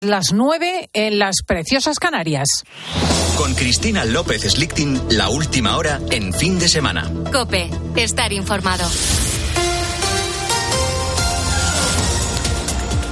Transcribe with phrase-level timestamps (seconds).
[0.00, 2.46] Las nueve en las preciosas Canarias.
[3.36, 7.10] Con Cristina López Slichting, la última hora en fin de semana.
[7.32, 8.88] Cope, estar informado.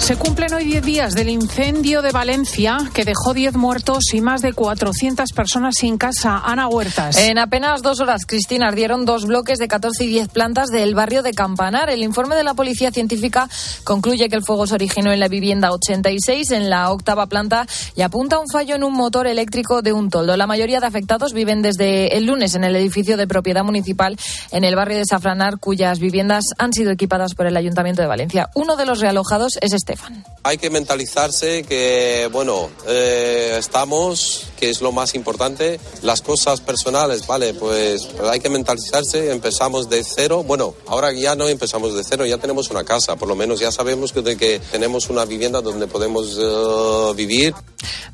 [0.07, 4.41] Se cumplen hoy 10 días del incendio de Valencia que dejó 10 muertos y más
[4.41, 6.41] de 400 personas sin casa.
[6.45, 7.17] Ana Huertas.
[7.17, 11.25] En apenas dos horas, Cristina, ardieron dos bloques de 14 y 10 plantas del barrio
[11.25, 11.91] de Campanar.
[11.91, 13.49] El informe de la Policía Científica
[13.83, 17.67] concluye que el fuego se originó en la vivienda 86, en la octava planta,
[17.97, 20.37] y apunta a un fallo en un motor eléctrico de un toldo.
[20.37, 24.17] La mayoría de afectados viven desde el lunes en el edificio de propiedad municipal
[24.53, 28.51] en el barrio de Safranar, cuyas viviendas han sido equipadas por el Ayuntamiento de Valencia.
[28.55, 29.96] Uno de los realojados es este
[30.43, 35.81] hay que mentalizarse que, bueno, eh, estamos, que es lo más importante.
[36.03, 39.33] Las cosas personales, vale, pues, hay que mentalizarse.
[39.33, 40.45] Empezamos de cero.
[40.45, 43.17] Bueno, ahora ya no empezamos de cero, ya tenemos una casa.
[43.17, 47.55] Por lo menos ya sabemos que, que tenemos una vivienda donde podemos eh, vivir.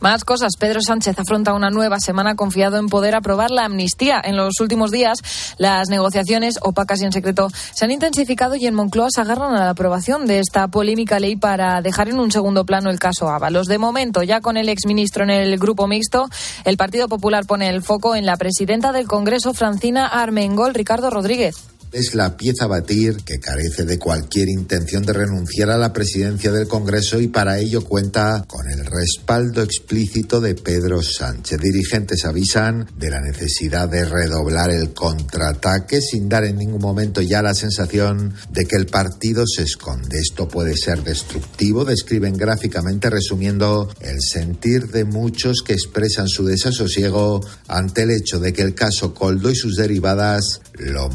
[0.01, 0.55] Más cosas.
[0.59, 4.21] Pedro Sánchez afronta una nueva semana confiado en poder aprobar la amnistía.
[4.25, 5.19] En los últimos días,
[5.59, 9.61] las negociaciones opacas y en secreto se han intensificado y en Moncloa se agarran a
[9.61, 13.67] la aprobación de esta polémica ley para dejar en un segundo plano el caso Ábalos.
[13.67, 16.29] De momento, ya con el exministro en el grupo mixto,
[16.65, 21.72] el Partido Popular pone el foco en la presidenta del Congreso, Francina Armengol, Ricardo Rodríguez
[21.93, 26.51] es la pieza a batir que carece de cualquier intención de renunciar a la presidencia
[26.51, 31.61] del Congreso y para ello cuenta con el respaldo explícito de Pedro Sánchez.
[31.61, 37.43] Dirigentes avisan de la necesidad de redoblar el contraataque sin dar en ningún momento ya
[37.43, 40.19] la sensación de que el partido se esconde.
[40.19, 47.41] Esto puede ser destructivo, describen gráficamente resumiendo el sentir de muchos que expresan su desasosiego
[47.69, 51.11] ante el hecho de que el caso Coldo y sus derivadas lo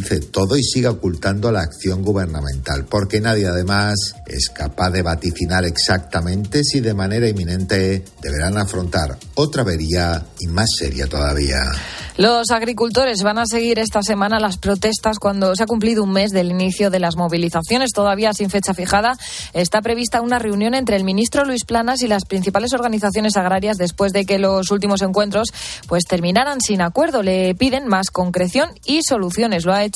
[0.00, 3.94] monopolice todo y siga ocultando la acción gubernamental, porque nadie además
[4.26, 10.68] es capaz de vaticinar exactamente si de manera inminente deberán afrontar otra avería y más
[10.78, 11.60] seria todavía.
[12.20, 16.32] Los agricultores van a seguir esta semana las protestas cuando se ha cumplido un mes
[16.32, 19.16] del inicio de las movilizaciones, todavía sin fecha fijada.
[19.54, 24.12] Está prevista una reunión entre el ministro Luis Planas y las principales organizaciones agrarias después
[24.12, 25.48] de que los últimos encuentros
[25.86, 27.22] pues terminaran sin acuerdo.
[27.22, 29.64] Le piden más concreción y soluciones.
[29.64, 29.89] Lo ha hecho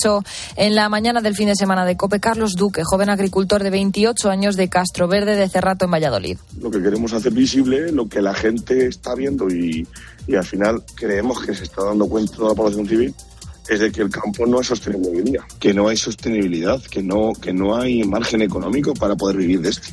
[0.55, 4.29] en la mañana del fin de semana de COPE Carlos Duque, joven agricultor de 28
[4.29, 6.37] años de Castro Verde de Cerrato en Valladolid.
[6.59, 9.87] Lo que queremos hacer visible, lo que la gente está viendo y
[10.27, 13.13] y al final creemos que se está dando cuenta toda la población civil
[13.67, 17.01] es de que el campo no es sostenible hoy día, que no hay sostenibilidad, que
[17.01, 19.87] no, que no hay margen económico para poder vivir de esto.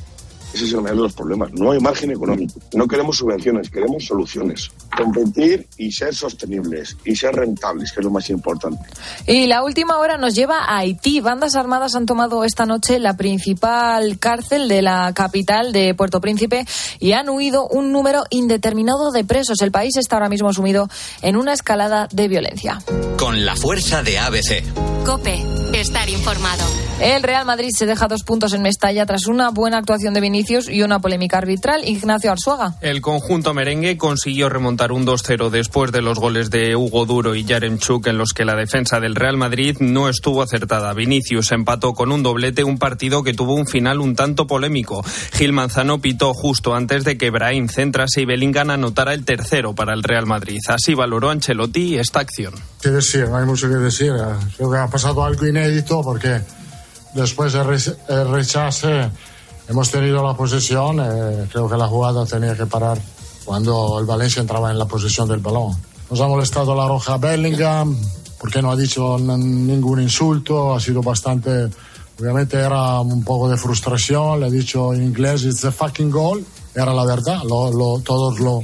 [0.53, 1.51] Ese es el mayor de los problemas.
[1.53, 2.61] No hay margen económico.
[2.75, 4.71] No queremos subvenciones, queremos soluciones.
[4.95, 8.83] Competir y ser sostenibles y ser rentables, que es lo más importante.
[9.27, 11.21] Y la última hora nos lleva a Haití.
[11.21, 16.67] Bandas armadas han tomado esta noche la principal cárcel de la capital de Puerto Príncipe
[17.01, 19.61] y han huido un número indeterminado de presos.
[19.63, 20.89] El país está ahora mismo sumido
[21.23, 22.79] en una escalada de violencia.
[23.17, 24.63] Con la fuerza de ABC.
[25.07, 25.43] Cope,
[25.73, 26.65] estar informado.
[27.01, 30.42] El Real Madrid se deja dos puntos en Mestalla tras una buena actuación de Vinicius
[30.69, 31.87] y una polémica arbitral.
[31.87, 32.75] Ignacio Arzuaga.
[32.81, 37.45] El conjunto merengue consiguió remontar un 2-0 después de los goles de Hugo Duro y
[37.45, 40.93] Yaremchuk en los que la defensa del Real Madrid no estuvo acertada.
[40.95, 45.05] Vinicius empató con un doblete un partido que tuvo un final un tanto polémico.
[45.33, 49.95] Gil Manzano pitó justo antes de que Brahim Centras y Bellingham anotara el tercero para
[49.95, 50.59] el Real Madrid.
[50.69, 52.55] Así valoró Ancelotti esta acción.
[52.81, 54.13] Sí, decir, no hay mucho que decir.
[54.57, 56.41] Creo que ha pasado algo inédito porque
[57.15, 59.11] después del rechace
[59.73, 61.01] hemos tenido la posesión.
[61.01, 63.01] Eh, creo que la jugada tenía que parar
[63.45, 65.75] cuando el Valencia entraba en la posesión del balón.
[66.11, 67.97] Nos ha molestado la roja Bellingham
[68.39, 71.71] porque no ha dicho ningún insulto, ha sido bastante...
[72.21, 76.45] Obviamente era un poco de frustración, le he dicho en inglés, it's a fucking goal,
[76.75, 78.61] era la verdad, lo, todos lo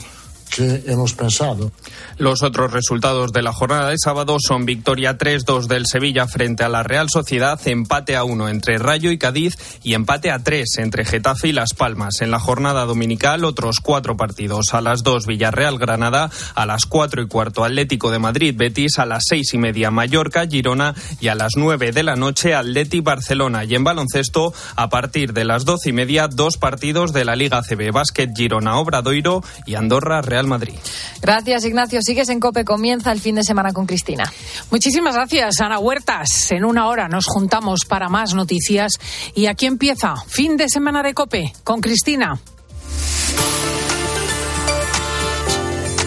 [0.48, 1.70] que hemos pensado.
[2.18, 6.68] Los otros resultados de la jornada de sábado son victoria 3-2 del Sevilla frente a
[6.68, 11.04] la Real Sociedad, empate a 1 entre Rayo y Cádiz y empate a 3 entre
[11.04, 12.20] Getafe y Las Palmas.
[12.20, 14.74] En la jornada dominical otros cuatro partidos.
[14.74, 19.06] A las 2 Villarreal Granada, a las 4 y cuarto Atlético de Madrid Betis, a
[19.06, 23.64] las 6 y media Mallorca Girona y a las 9 de la noche Atleti Barcelona.
[23.64, 27.62] Y en baloncesto a partir de las 12 y media dos partidos de la Liga
[27.62, 30.74] CB Básquet Girona Obradoiro y Andorra Real Madrid.
[31.20, 32.00] Gracias, Ignacio.
[32.00, 32.64] Sigues en COPE.
[32.64, 34.32] Comienza el fin de semana con Cristina.
[34.70, 36.52] Muchísimas gracias, Ana Huertas.
[36.52, 38.92] En una hora nos juntamos para más noticias.
[39.34, 42.38] Y aquí empieza fin de semana de COPE con Cristina.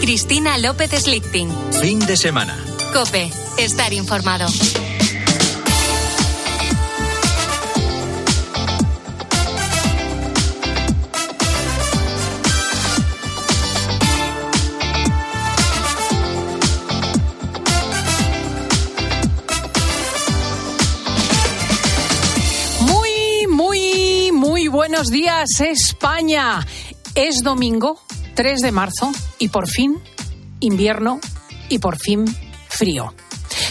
[0.00, 1.50] Cristina López Slichting.
[1.80, 2.56] Fin de semana.
[2.94, 3.30] COPE.
[3.58, 4.46] Estar informado.
[24.72, 26.66] Buenos días, España.
[27.14, 28.00] Es domingo,
[28.34, 29.98] 3 de marzo, y por fin
[30.60, 31.20] invierno
[31.68, 32.24] y por fin
[32.68, 33.14] frío.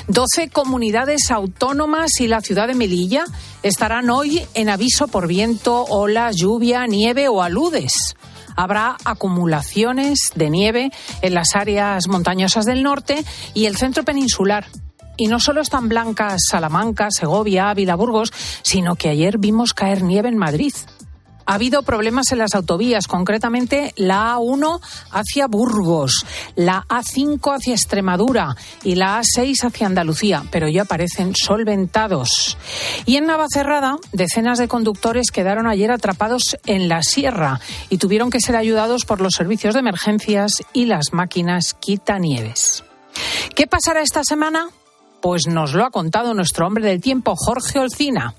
[0.08, 3.26] 12 comunidades autónomas y la ciudad de Melilla
[3.64, 8.16] estarán hoy en aviso por viento, olas, lluvia, nieve o aludes.
[8.56, 10.92] Habrá acumulaciones de nieve
[11.24, 13.26] en las áreas montañosas del norte
[13.56, 14.68] y el centro peninsular.
[15.18, 18.32] Y no solo están blancas Salamanca, Segovia, Ávila, Burgos,
[18.62, 20.74] sino que ayer vimos caer nieve en Madrid.
[21.46, 24.80] Ha habido problemas en las autovías, concretamente la A1
[25.12, 26.26] hacia Burgos,
[26.56, 32.58] la A5 hacia Extremadura y la A6 hacia Andalucía, pero ya parecen solventados.
[33.06, 37.60] Y en Navacerrada, decenas de conductores quedaron ayer atrapados en la sierra
[37.90, 42.84] y tuvieron que ser ayudados por los servicios de emergencias y las máquinas quitanieves.
[43.56, 44.70] ¿Qué pasará esta semana?
[45.22, 48.36] Pues nos lo ha contado nuestro hombre del tiempo, Jorge Olcina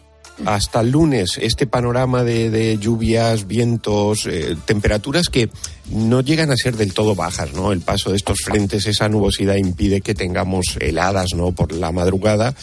[0.46, 5.50] hasta el lunes este panorama de, lluvias, vientos, eh, temperaturas que
[5.90, 7.72] no llegan a ser del todo bajas, ¿no?
[7.72, 11.52] El paso de estos frentes, esa nubosidad impide que tengamos heladas, ¿no?
[11.52, 12.54] Por la madrugada.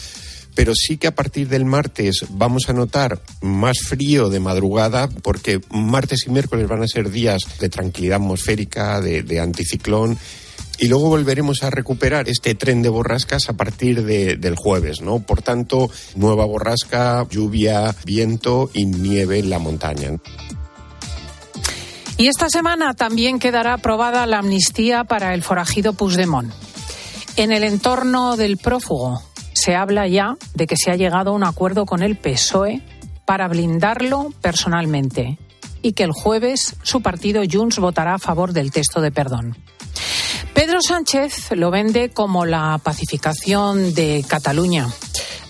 [0.54, 5.60] Pero sí que a partir del martes vamos a notar más frío de madrugada, porque
[5.70, 10.18] martes y miércoles van a ser días de tranquilidad atmosférica, de anticiclón
[10.80, 15.20] y luego volveremos a recuperar este tren de borrascas a partir de, del jueves, ¿no?
[15.20, 20.12] Por tanto, nueva borrasca, lluvia, viento y nieve en la montaña.
[22.16, 26.52] Y esta semana también quedará aprobada la amnistía para el forajido Puigdemont.
[27.36, 29.22] En el entorno del prófugo
[29.52, 32.82] se habla ya de que se ha llegado a un acuerdo con el PSOE
[33.26, 35.38] para blindarlo personalmente
[35.82, 39.56] y que el jueves su partido Junts votará a favor del texto de perdón.
[40.54, 44.88] Pedro Sánchez lo vende como la pacificación de Cataluña,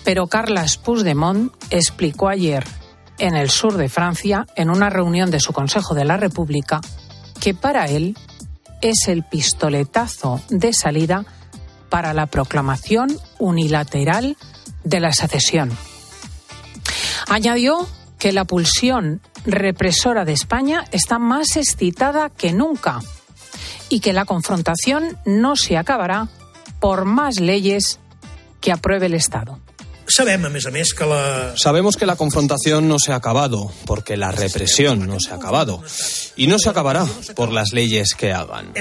[0.03, 2.63] pero Carles Puigdemont explicó ayer
[3.17, 6.81] en el sur de Francia, en una reunión de su Consejo de la República,
[7.39, 8.17] que para él
[8.81, 11.25] es el pistoletazo de salida
[11.89, 14.37] para la proclamación unilateral
[14.83, 15.71] de la secesión.
[17.27, 17.87] Añadió
[18.17, 22.99] que la pulsión represora de España está más excitada que nunca
[23.91, 26.29] y que la confrontación no se acabará
[26.79, 27.99] por más leyes
[28.61, 29.59] que apruebe el Estado.
[30.07, 35.81] Sabemos que la confrontación no se ha acabado, porque la represión no se ha acabado.
[36.35, 37.05] Y no se acabará
[37.35, 38.73] por las leyes que hagan.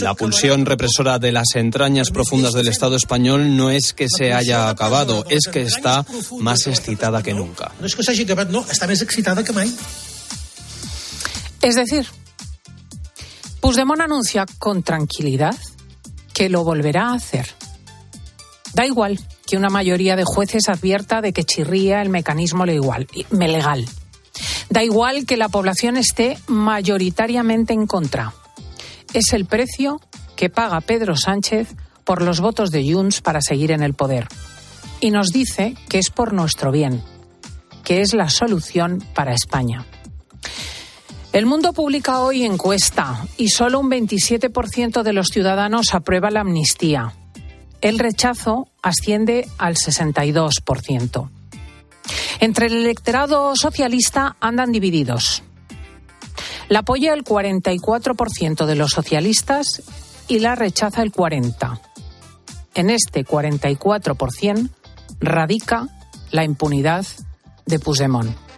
[0.00, 4.70] La pulsión represora de las entrañas profundas del Estado español no es que se haya
[4.70, 6.04] acabado, es que está
[6.38, 7.72] más excitada que nunca.
[11.62, 12.06] Es decir,
[13.60, 15.56] Puigdemont anuncia con tranquilidad
[16.32, 17.46] que lo volverá a hacer.
[18.72, 23.86] Da igual que una mayoría de jueces advierta de que chirría el mecanismo legal.
[24.70, 28.32] Da igual que la población esté mayoritariamente en contra.
[29.12, 30.00] Es el precio
[30.36, 31.74] que paga Pedro Sánchez
[32.04, 34.28] por los votos de Junts para seguir en el poder.
[35.00, 37.02] Y nos dice que es por nuestro bien,
[37.84, 39.84] que es la solución para España.
[41.32, 47.14] El Mundo publica hoy encuesta y solo un 27% de los ciudadanos aprueba la amnistía.
[47.80, 51.30] El rechazo asciende al 62%.
[52.40, 55.44] Entre el electorado socialista andan divididos.
[56.68, 59.82] La apoya el 44% de los socialistas
[60.26, 61.80] y la rechaza el 40%.
[62.74, 64.68] En este 44%
[65.20, 65.86] radica
[66.32, 67.06] la impunidad
[67.66, 68.49] de Puigdemont.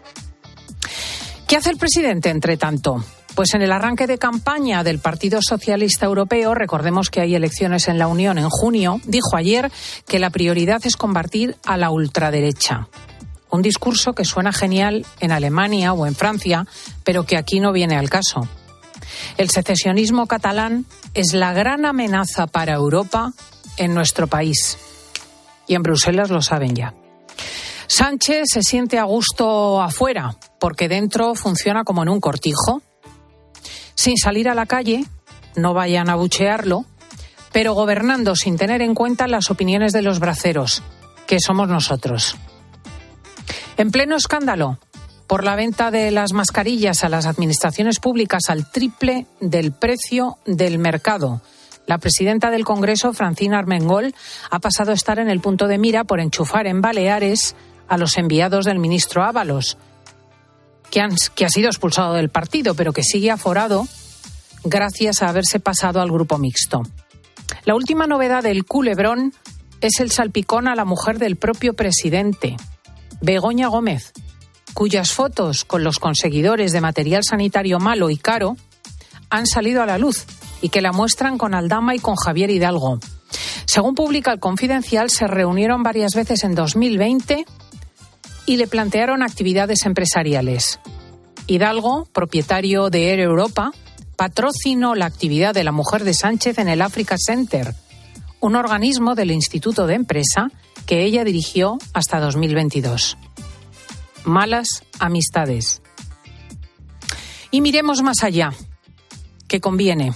[1.46, 3.04] ¿Qué hace el presidente, entre tanto?
[3.34, 7.98] Pues en el arranque de campaña del Partido Socialista Europeo, recordemos que hay elecciones en
[7.98, 9.70] la Unión en junio, dijo ayer
[10.06, 12.88] que la prioridad es combatir a la ultraderecha.
[13.50, 16.66] Un discurso que suena genial en Alemania o en Francia,
[17.04, 18.48] pero que aquí no viene al caso.
[19.36, 23.32] El secesionismo catalán es la gran amenaza para Europa
[23.76, 24.78] en nuestro país.
[25.66, 26.94] Y en Bruselas lo saben ya.
[27.86, 32.82] Sánchez se siente a gusto afuera, porque dentro funciona como en un cortijo.
[33.94, 35.04] Sin salir a la calle,
[35.56, 36.84] no vayan a buchearlo,
[37.52, 40.82] pero gobernando sin tener en cuenta las opiniones de los braceros,
[41.26, 42.36] que somos nosotros.
[43.76, 44.78] En pleno escándalo,
[45.26, 50.78] por la venta de las mascarillas a las administraciones públicas al triple del precio del
[50.78, 51.40] mercado.
[51.86, 54.14] La presidenta del Congreso, Francina Armengol,
[54.50, 57.56] ha pasado a estar en el punto de mira por enchufar en Baleares
[57.92, 59.76] a los enviados del ministro Ábalos,
[60.90, 63.86] que, ha sido expulsado del partido, pero que sigue aforado
[64.64, 66.80] gracias a haberse pasado al grupo mixto.
[67.66, 69.34] La última novedad del culebrón
[69.82, 72.56] es el salpicón a la mujer del propio presidente,
[73.20, 74.14] Begoña Gómez,
[74.72, 78.56] cuyas fotos con los conseguidores de material sanitario malo y caro
[79.28, 80.24] han salido a la luz
[80.62, 83.00] y que la muestran con Aldama y con Javier Hidalgo.
[83.66, 87.44] Según publica el Confidencial, se reunieron varias veces en 2020
[88.46, 90.80] y le plantearon actividades empresariales.
[91.46, 93.72] Hidalgo, propietario de Air Europa,
[94.16, 97.74] patrocinó la actividad de la mujer de Sánchez en el Africa Center,
[98.40, 100.50] un organismo del Instituto de Empresa
[100.86, 103.16] que ella dirigió hasta 2022.
[104.24, 105.82] Malas amistades.
[107.50, 108.52] Y miremos más allá,
[109.48, 110.12] que conviene.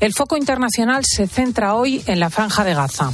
[0.00, 3.12] El foco internacional se centra hoy en la franja de Gaza.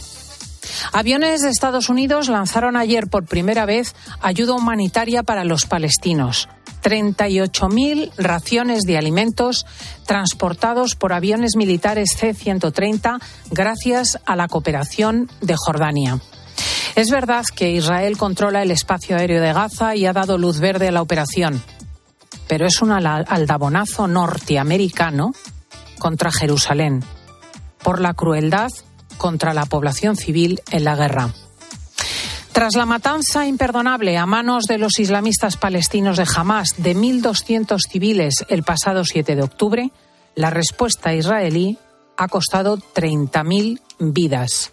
[0.93, 6.49] Aviones de Estados Unidos lanzaron ayer por primera vez ayuda humanitaria para los palestinos.
[6.83, 9.67] 38.000 raciones de alimentos
[10.07, 16.21] transportados por aviones militares C-130 gracias a la cooperación de Jordania.
[16.97, 20.89] Es verdad que Israel controla el espacio aéreo de Gaza y ha dado luz verde
[20.89, 21.63] a la operación,
[22.49, 25.33] pero es un aldabonazo norteamericano
[25.99, 27.05] contra Jerusalén
[27.83, 28.71] por la crueldad
[29.21, 31.35] contra la población civil en la guerra.
[32.53, 38.47] Tras la matanza imperdonable a manos de los islamistas palestinos de Hamas de 1.200 civiles
[38.49, 39.91] el pasado 7 de octubre,
[40.35, 41.79] la respuesta israelí
[42.17, 44.73] ha costado 30.000 vidas.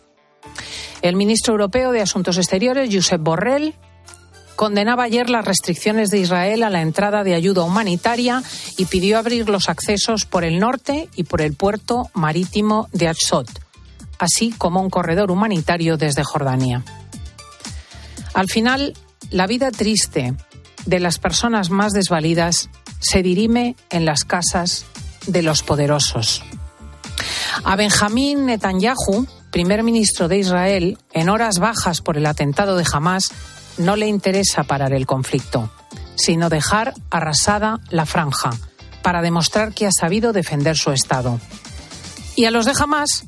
[1.01, 3.75] El ministro europeo de Asuntos Exteriores, Josep Borrell,
[4.55, 8.41] condenaba ayer las restricciones de Israel a la entrada de ayuda humanitaria
[8.77, 13.66] y pidió abrir los accesos por el norte y por el puerto marítimo de Atzot,
[14.19, 16.83] así como un corredor humanitario desde Jordania.
[18.33, 18.93] Al final,
[19.31, 20.35] la vida triste
[20.85, 22.69] de las personas más desvalidas
[22.99, 24.85] se dirime en las casas
[25.27, 26.43] de los poderosos.
[27.63, 33.31] A Benjamín Netanyahu, primer ministro de Israel, en horas bajas por el atentado de Hamas,
[33.77, 35.69] no le interesa parar el conflicto,
[36.15, 38.51] sino dejar arrasada la franja
[39.01, 41.39] para demostrar que ha sabido defender su Estado.
[42.35, 43.25] Y a los de Hamas,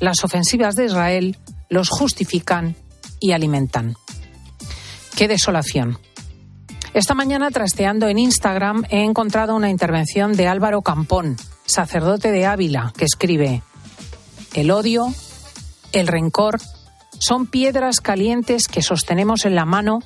[0.00, 2.76] las ofensivas de Israel los justifican
[3.20, 3.96] y alimentan.
[5.16, 5.98] Qué desolación.
[6.92, 11.36] Esta mañana, trasteando en Instagram, he encontrado una intervención de Álvaro Campón,
[11.66, 13.62] sacerdote de Ávila, que escribe,
[14.54, 15.12] El odio,
[15.92, 16.60] el rencor,
[17.18, 20.00] son piedras calientes que sostenemos en la mano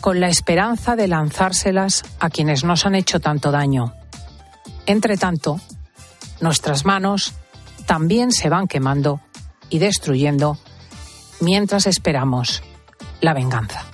[0.00, 3.94] con la esperanza de lanzárselas a quienes nos han hecho tanto daño.
[4.86, 5.60] Entre tanto,
[6.40, 7.34] nuestras manos
[7.86, 9.20] también se van quemando
[9.68, 10.58] y destruyendo
[11.40, 12.62] mientras esperamos
[13.20, 13.91] la venganza.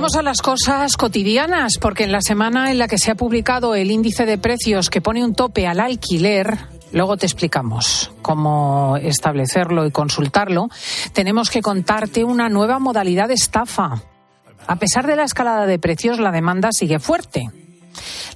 [0.00, 3.90] A las cosas cotidianas, porque en la semana en la que se ha publicado el
[3.90, 6.56] índice de precios que pone un tope al alquiler,
[6.90, 10.70] luego te explicamos cómo establecerlo y consultarlo,
[11.12, 14.02] tenemos que contarte una nueva modalidad de estafa.
[14.66, 17.50] A pesar de la escalada de precios, la demanda sigue fuerte.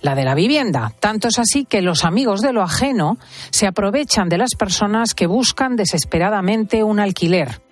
[0.03, 0.93] La de la vivienda.
[1.01, 3.17] Tanto es así que los amigos de lo ajeno
[3.51, 7.64] se aprovechan de las personas que buscan desesperadamente un alquiler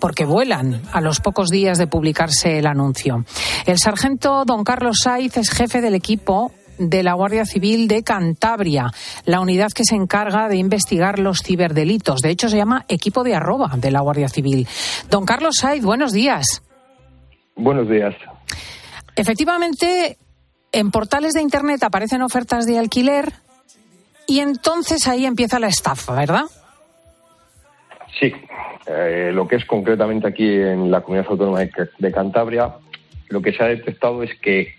[0.00, 3.24] porque vuelan a los pocos días de publicarse el anuncio.
[3.66, 8.90] El sargento don Carlos Saiz es jefe del equipo de la Guardia Civil de Cantabria,
[9.24, 12.20] la unidad que se encarga de investigar los ciberdelitos.
[12.20, 14.66] De hecho, se llama equipo de arroba de la Guardia Civil.
[15.10, 16.62] Don Carlos Saiz, buenos días.
[17.56, 18.14] Buenos días.
[19.14, 20.16] Efectivamente,
[20.72, 23.32] en portales de Internet aparecen ofertas de alquiler
[24.26, 26.44] y entonces ahí empieza la estafa, ¿verdad?
[28.18, 28.32] Sí,
[28.86, 32.74] eh, lo que es concretamente aquí en la comunidad autónoma de, Cantabria,
[33.28, 34.74] lo que se ha detectado es que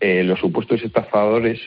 [0.00, 1.60] eh, los supuestos estafadores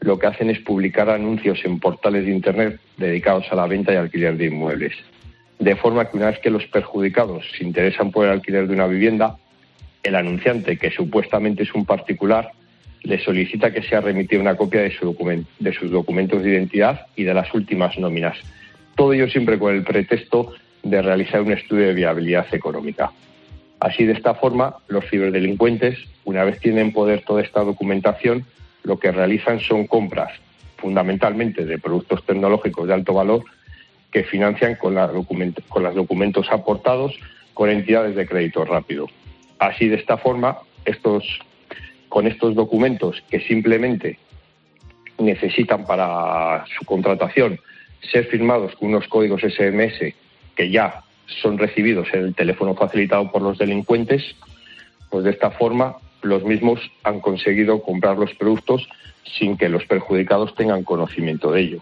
[0.00, 3.96] lo que hacen es publicar anuncios en portales de Internet dedicados a la venta y
[3.96, 4.94] alquiler de inmuebles.
[5.58, 8.86] De forma que una vez que los perjudicados se interesan por el alquiler de una
[8.86, 9.36] vivienda,
[10.04, 12.52] el anunciante, que supuestamente es un particular,
[13.02, 17.24] le solicita que sea remitida una copia de, su de sus documentos de identidad y
[17.24, 18.38] de las últimas nóminas.
[18.96, 23.12] Todo ello siempre con el pretexto de realizar un estudio de viabilidad económica.
[23.80, 28.44] Así, de esta forma, los ciberdelincuentes, una vez tienen poder toda esta documentación,
[28.82, 30.32] lo que realizan son compras
[30.78, 33.44] fundamentalmente de productos tecnológicos de alto valor
[34.10, 35.10] que financian con, la
[35.68, 37.18] con los documentos aportados
[37.54, 39.08] con entidades de crédito rápido.
[39.58, 41.40] Así, de esta forma, estos,
[42.08, 44.18] con estos documentos que simplemente
[45.18, 47.58] necesitan para su contratación
[48.12, 50.14] ser firmados con unos códigos SMS
[50.58, 51.04] que ya
[51.40, 54.24] son recibidos en el teléfono facilitado por los delincuentes,
[55.08, 58.88] pues de esta forma los mismos han conseguido comprar los productos
[59.38, 61.80] sin que los perjudicados tengan conocimiento de ello.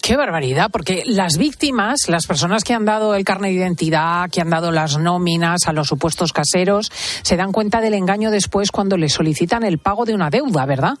[0.00, 4.40] Qué barbaridad, porque las víctimas, las personas que han dado el carnet de identidad, que
[4.40, 8.96] han dado las nóminas a los supuestos caseros, se dan cuenta del engaño después cuando
[8.96, 10.94] les solicitan el pago de una deuda, ¿verdad?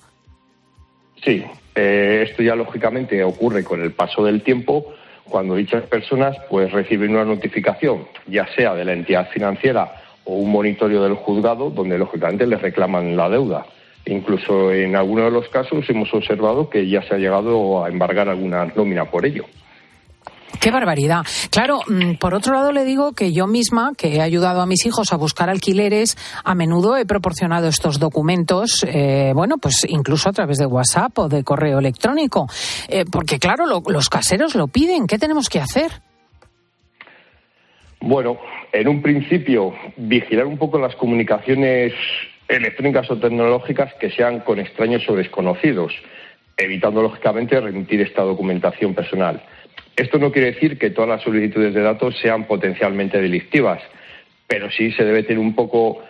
[1.24, 1.42] Sí,
[1.74, 4.92] eh, esto ya lógicamente ocurre con el paso del tiempo
[5.28, 9.92] cuando dichas personas pues reciben una notificación, ya sea de la entidad financiera
[10.24, 13.66] o un monitoreo del juzgado, donde lógicamente les reclaman la deuda.
[14.06, 18.28] Incluso en algunos de los casos hemos observado que ya se ha llegado a embargar
[18.28, 19.44] alguna nómina por ello.
[20.60, 21.24] Qué barbaridad.
[21.50, 24.84] Claro, mm, por otro lado le digo que yo misma, que he ayudado a mis
[24.86, 30.32] hijos a buscar alquileres, a menudo he proporcionado estos documentos, eh, bueno, pues incluso a
[30.32, 32.46] través de WhatsApp o de correo electrónico.
[32.88, 35.06] Eh, porque claro, los caseros lo piden.
[35.06, 35.90] ¿Qué tenemos que hacer?
[38.00, 38.38] Bueno,
[38.72, 41.92] en un principio, vigilar un poco las comunicaciones
[42.48, 45.92] electrónicas o tecnológicas que sean con extraños o desconocidos,
[46.56, 49.42] evitando lógicamente remitir esta documentación personal.
[49.98, 53.82] Esto no quiere decir que todas las solicitudes de datos sean potencialmente delictivas,
[54.46, 56.04] pero sí se debe tener un poco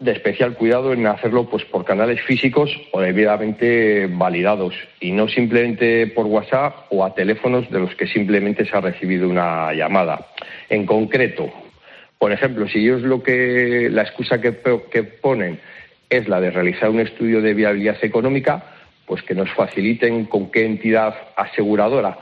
[0.00, 6.08] de especial cuidado en hacerlo pues por canales físicos o debidamente validados y no simplemente
[6.08, 10.26] por WhatsApp o a teléfonos de los que simplemente se ha recibido una llamada.
[10.68, 11.48] En concreto,
[12.18, 14.56] por ejemplo, si ellos lo que la excusa que,
[14.90, 15.60] que ponen
[16.10, 18.64] es la de realizar un estudio de viabilidad económica,
[19.06, 22.18] pues que nos faciliten con qué entidad aseguradora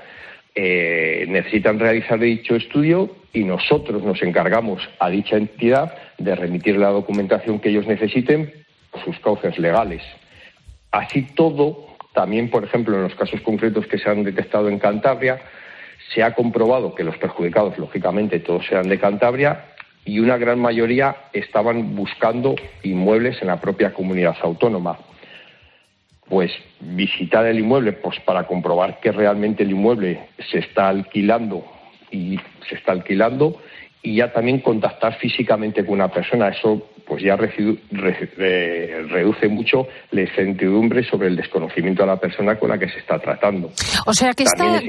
[0.59, 6.89] eh, necesitan realizar dicho estudio y nosotros nos encargamos a dicha entidad de remitir la
[6.89, 8.51] documentación que ellos necesiten
[8.91, 10.03] por sus causas legales.
[10.91, 15.43] Así todo, también, por ejemplo, en los casos concretos que se han detectado en Cantabria,
[16.15, 19.67] se ha comprobado que los perjudicados, lógicamente, todos sean de Cantabria
[20.07, 24.97] y una gran mayoría estaban buscando inmuebles en la propia comunidad autónoma.
[26.29, 31.65] Pues visitar el inmueble pues para comprobar que realmente el inmueble se está alquilando
[32.11, 33.61] y se está alquilando
[34.03, 36.49] y ya también contactar físicamente con una persona.
[36.49, 42.79] Eso pues ya reduce mucho la incertidumbre sobre el desconocimiento de la persona con la
[42.79, 43.71] que se está tratando.
[44.07, 44.81] O sea que esta,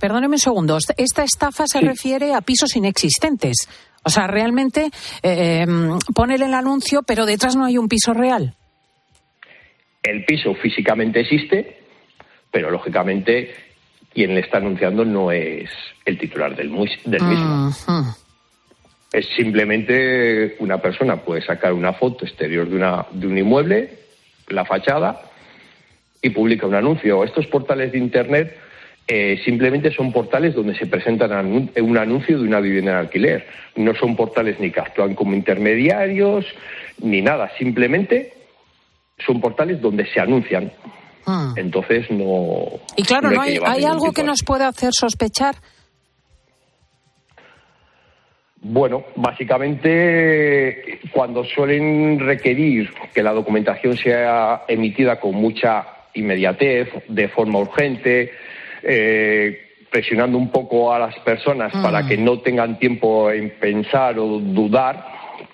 [0.00, 3.68] perdóneme un segundo, esta estafa se refiere a pisos inexistentes.
[4.04, 4.90] O sea, realmente
[5.22, 5.64] eh,
[6.14, 8.54] pone el anuncio, pero detrás no hay un piso real.
[10.04, 11.78] El piso físicamente existe,
[12.50, 13.54] pero lógicamente
[14.12, 15.70] quien le está anunciando no es
[16.04, 17.72] el titular del, mismo.
[19.12, 23.90] Es simplemente una persona puede sacar una foto exterior de, una, de un inmueble,
[24.48, 25.22] la fachada,
[26.20, 27.24] y publica un anuncio.
[27.24, 28.56] Estos portales de Internet
[29.08, 33.46] eh, simplemente son portales donde se presentan un anuncio de una vivienda en alquiler.
[33.76, 36.46] No son portales ni que actúan como intermediarios
[37.02, 37.50] ni nada.
[37.58, 38.43] Simplemente
[39.26, 40.72] son portales donde se anuncian.
[41.26, 41.54] Ah.
[41.56, 42.64] Entonces no.
[42.96, 45.56] Y claro, ¿no hay, hay algo que nos pueda hacer sospechar?
[48.66, 57.58] Bueno, básicamente cuando suelen requerir que la documentación sea emitida con mucha inmediatez, de forma
[57.58, 58.32] urgente,
[58.82, 62.08] eh, presionando un poco a las personas para mm.
[62.08, 65.08] que no tengan tiempo en pensar o dudar,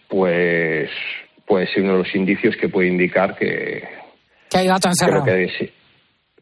[0.06, 0.88] pues
[1.50, 3.82] puede ser uno de los indicios que puede indicar que...
[4.48, 5.26] Que hay gato encerrado.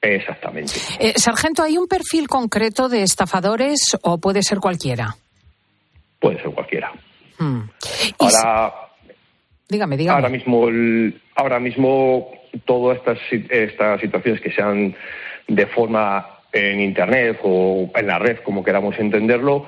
[0.03, 0.75] Exactamente.
[1.01, 5.17] Eh, sargento, ¿hay un perfil concreto de estafadores o puede ser cualquiera?
[6.21, 6.93] Puede ser cualquiera.
[7.39, 7.63] Hmm.
[8.19, 8.75] Ahora,
[9.67, 10.15] dígame, dígame.
[10.15, 10.69] Ahora mismo,
[11.37, 12.31] ahora mismo
[12.67, 13.19] todas estas,
[13.49, 14.95] estas situaciones que sean
[15.47, 19.67] de forma en Internet o en la red, como queramos entenderlo,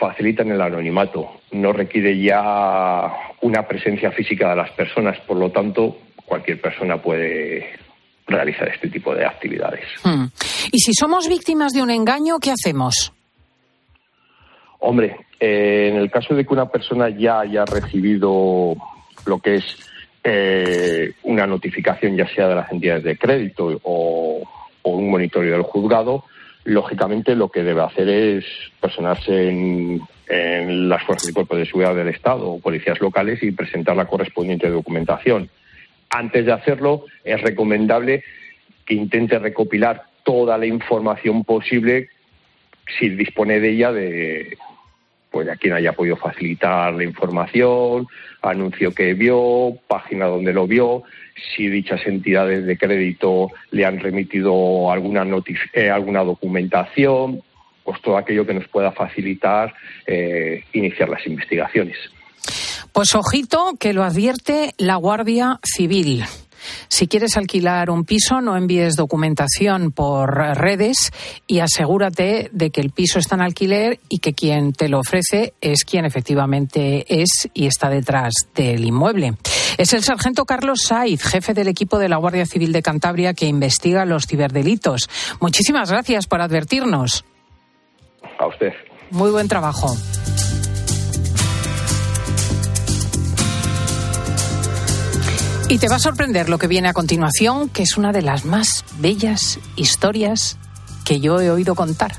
[0.00, 1.42] facilitan el anonimato.
[1.52, 7.66] No requiere ya una presencia física de las personas, por lo tanto, cualquier persona puede
[8.26, 9.84] realizar este tipo de actividades.
[10.02, 10.24] Hmm.
[10.72, 13.12] ¿Y si somos víctimas de un engaño, qué hacemos?
[14.78, 18.74] Hombre, eh, en el caso de que una persona ya haya recibido
[19.26, 19.64] lo que es
[20.24, 24.42] eh, una notificación, ya sea de las entidades de crédito o
[24.82, 26.24] o un monitoreo del juzgado,
[26.64, 28.44] lógicamente lo que debe hacer es
[28.80, 30.00] personarse en,
[30.88, 34.68] las fuerzas y cuerpos de seguridad del Estado o policías locales y presentar la correspondiente
[34.68, 35.50] documentación.
[36.08, 38.22] Antes de hacerlo, es recomendable
[38.86, 42.10] que intente recopilar toda la información posible
[42.98, 44.56] si dispone de ella de
[45.32, 48.06] pues a quien haya podido facilitar la información,
[48.42, 51.04] anuncio que vio, página donde lo vio,
[51.54, 55.26] si dichas entidades de crédito le han remitido alguna,
[55.72, 57.42] eh, alguna documentación,
[57.84, 59.74] pues todo aquello que nos pueda facilitar
[60.06, 61.96] eh, iniciar las investigaciones.
[62.92, 66.24] Pues ojito que lo advierte la Guardia Civil.
[66.88, 71.10] Si quieres alquilar un piso, no envíes documentación por redes
[71.46, 75.54] y asegúrate de que el piso está en alquiler y que quien te lo ofrece
[75.60, 79.34] es quien efectivamente es y está detrás del inmueble.
[79.78, 83.46] Es el sargento Carlos Saiz, jefe del equipo de la Guardia Civil de Cantabria que
[83.46, 85.08] investiga los ciberdelitos.
[85.40, 87.24] Muchísimas gracias por advertirnos.
[88.38, 88.72] A usted.
[89.10, 89.96] Muy buen trabajo.
[95.70, 98.44] Y te va a sorprender lo que viene a continuación, que es una de las
[98.44, 100.58] más bellas historias
[101.04, 102.16] que yo he oído contar.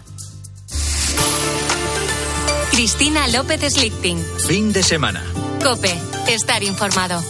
[2.72, 4.24] Cristina López Slichting.
[4.48, 5.22] Fin de semana.
[5.62, 5.94] Cope,
[6.30, 7.22] estar informado.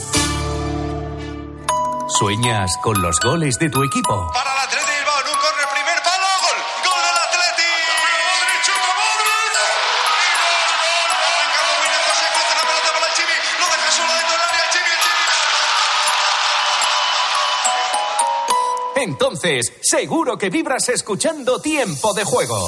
[2.08, 4.30] ¿Sueñas con los goles de tu equipo?
[4.32, 4.51] Para
[19.22, 22.68] Entonces, seguro que vibras escuchando Tiempo de Juego.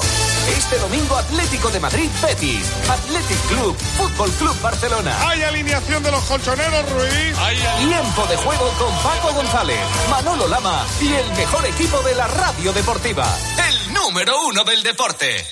[0.56, 5.28] Este domingo Atlético de Madrid Betis, Athletic Club, Fútbol Club Barcelona.
[5.28, 7.36] Hay alineación de los colchoneros, Ruiz.
[7.80, 12.72] Tiempo de Juego con Paco González, Manolo Lama y el mejor equipo de la radio
[12.72, 13.26] deportiva.
[13.68, 15.44] El número uno del deporte.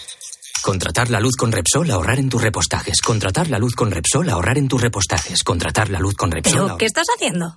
[0.63, 3.01] Contratar la luz con Repsol, ahorrar en tus repostajes.
[3.01, 5.43] Contratar la luz con Repsol, ahorrar en tus repostajes.
[5.43, 6.63] Contratar la luz con Repsol.
[6.63, 7.57] ¿Pero qué estás haciendo?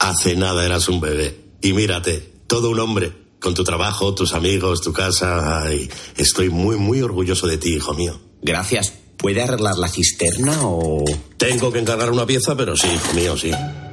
[0.00, 1.38] Hace nada eras un bebé.
[1.60, 3.12] Y mírate, todo un hombre.
[3.38, 5.62] Con tu trabajo, tus amigos, tu casa.
[5.62, 8.18] Ay, estoy muy, muy orgulloso de ti, hijo mío.
[8.42, 8.94] Gracias.
[9.16, 11.04] ¿Puede arreglar la cisterna o...?
[11.36, 13.50] Tengo que encargar una pieza, pero sí, hijo mío, sí.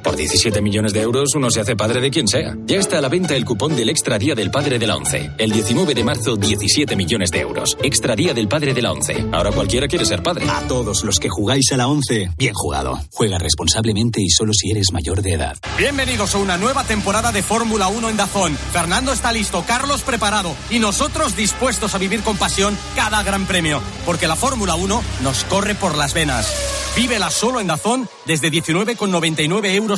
[0.08, 2.56] Por 17 millones de euros uno se hace padre de quien sea.
[2.64, 5.32] Ya está a la venta el cupón del Extra Día del Padre de la ONCE.
[5.36, 7.76] El 19 de marzo, 17 millones de euros.
[7.82, 9.26] Extra Día del Padre de la ONCE.
[9.32, 10.48] Ahora cualquiera quiere ser padre.
[10.48, 12.98] A todos los que jugáis a la 11, bien jugado.
[13.12, 15.58] Juega responsablemente y solo si eres mayor de edad.
[15.76, 18.56] Bienvenidos a una nueva temporada de Fórmula 1 en Dazón.
[18.72, 23.82] Fernando está listo, Carlos preparado y nosotros dispuestos a vivir con pasión cada gran premio,
[24.06, 26.50] porque la Fórmula 1 nos corre por las venas.
[26.96, 29.97] Vívela solo en Dazón desde 19,99 euros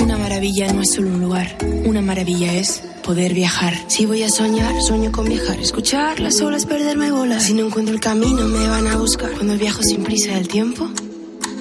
[0.00, 3.74] Una maravilla no es solo un lugar, una maravilla es poder viajar.
[3.88, 5.58] Si voy a soñar, sueño con viajar.
[5.58, 7.44] Escuchar las olas, perderme bolas.
[7.44, 9.32] Si no encuentro el camino, me van a buscar.
[9.32, 10.88] Cuando viajo sin prisa, el tiempo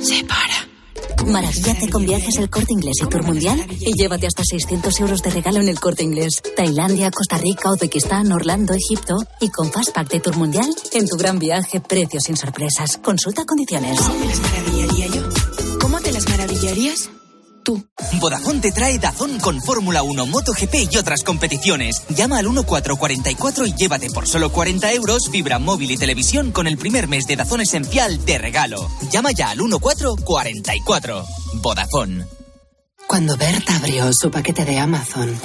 [0.02, 0.70] se para.
[1.26, 5.30] Maravíllate con viajes El Corte Inglés y Tour Mundial y llévate hasta 600 euros de
[5.30, 6.42] regalo en El Corte Inglés.
[6.56, 11.38] Tailandia, Costa Rica, Uzbekistán, Orlando, Egipto y con Fastpack de Tour Mundial en tu gran
[11.38, 12.98] viaje, precios sin sorpresas.
[12.98, 14.00] Consulta condiciones.
[14.00, 15.30] ¿Cómo te las maravillaría yo?
[15.80, 17.10] ¿Cómo te las maravillarías?
[18.20, 22.02] Vodafone te trae Dazón con Fórmula 1, MotoGP y otras competiciones.
[22.10, 26.78] Llama al 1444 y llévate por solo 40 euros fibra móvil y televisión con el
[26.78, 28.90] primer mes de Dazón Esencial de regalo.
[29.12, 31.26] Llama ya al 1444.
[31.62, 32.26] Vodafone.
[33.08, 35.36] Cuando Berta abrió su paquete de Amazon,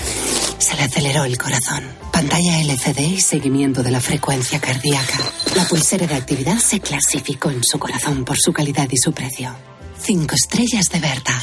[0.59, 1.83] se le aceleró el corazón.
[2.12, 5.18] Pantalla LCD y seguimiento de la frecuencia cardíaca.
[5.57, 9.57] La pulsera de actividad se clasificó en su corazón por su calidad y su precio.
[9.98, 11.42] Cinco estrellas de Berta.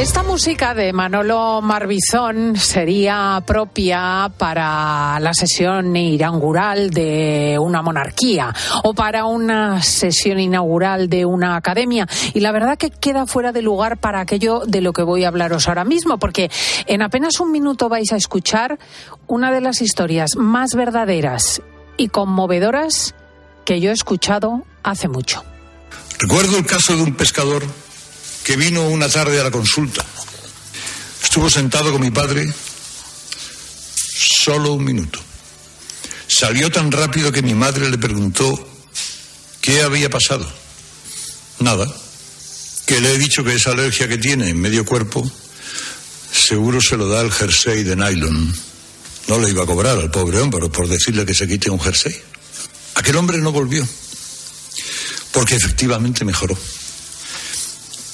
[0.00, 8.94] Esta música de Manolo Marbizón sería propia para la sesión inaugural de una monarquía o
[8.94, 12.08] para una sesión inaugural de una academia.
[12.32, 15.28] Y la verdad que queda fuera de lugar para aquello de lo que voy a
[15.28, 16.50] hablaros ahora mismo, porque
[16.86, 18.78] en apenas un minuto vais a escuchar
[19.26, 21.60] una de las historias más verdaderas
[21.98, 23.14] y conmovedoras
[23.66, 25.44] que yo he escuchado hace mucho.
[26.18, 27.64] Recuerdo el caso de un pescador
[28.44, 30.04] que vino una tarde a la consulta.
[31.22, 32.52] Estuvo sentado con mi padre
[33.94, 35.20] solo un minuto.
[36.26, 38.68] Salió tan rápido que mi madre le preguntó
[39.60, 40.50] qué había pasado.
[41.58, 41.86] Nada.
[42.86, 45.30] Que le he dicho que esa alergia que tiene en medio cuerpo
[46.32, 48.54] seguro se lo da el jersey de nylon.
[49.28, 52.20] No le iba a cobrar al pobre hombre por decirle que se quite un jersey.
[52.94, 53.86] Aquel hombre no volvió,
[55.32, 56.58] porque efectivamente mejoró.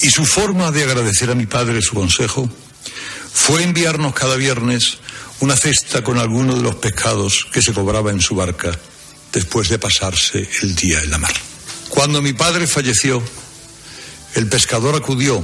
[0.01, 2.49] Y su forma de agradecer a mi padre su consejo
[3.33, 4.97] fue enviarnos cada viernes
[5.39, 8.71] una cesta con alguno de los pescados que se cobraba en su barca
[9.31, 11.33] después de pasarse el día en la mar.
[11.89, 13.21] Cuando mi padre falleció,
[14.35, 15.43] el pescador acudió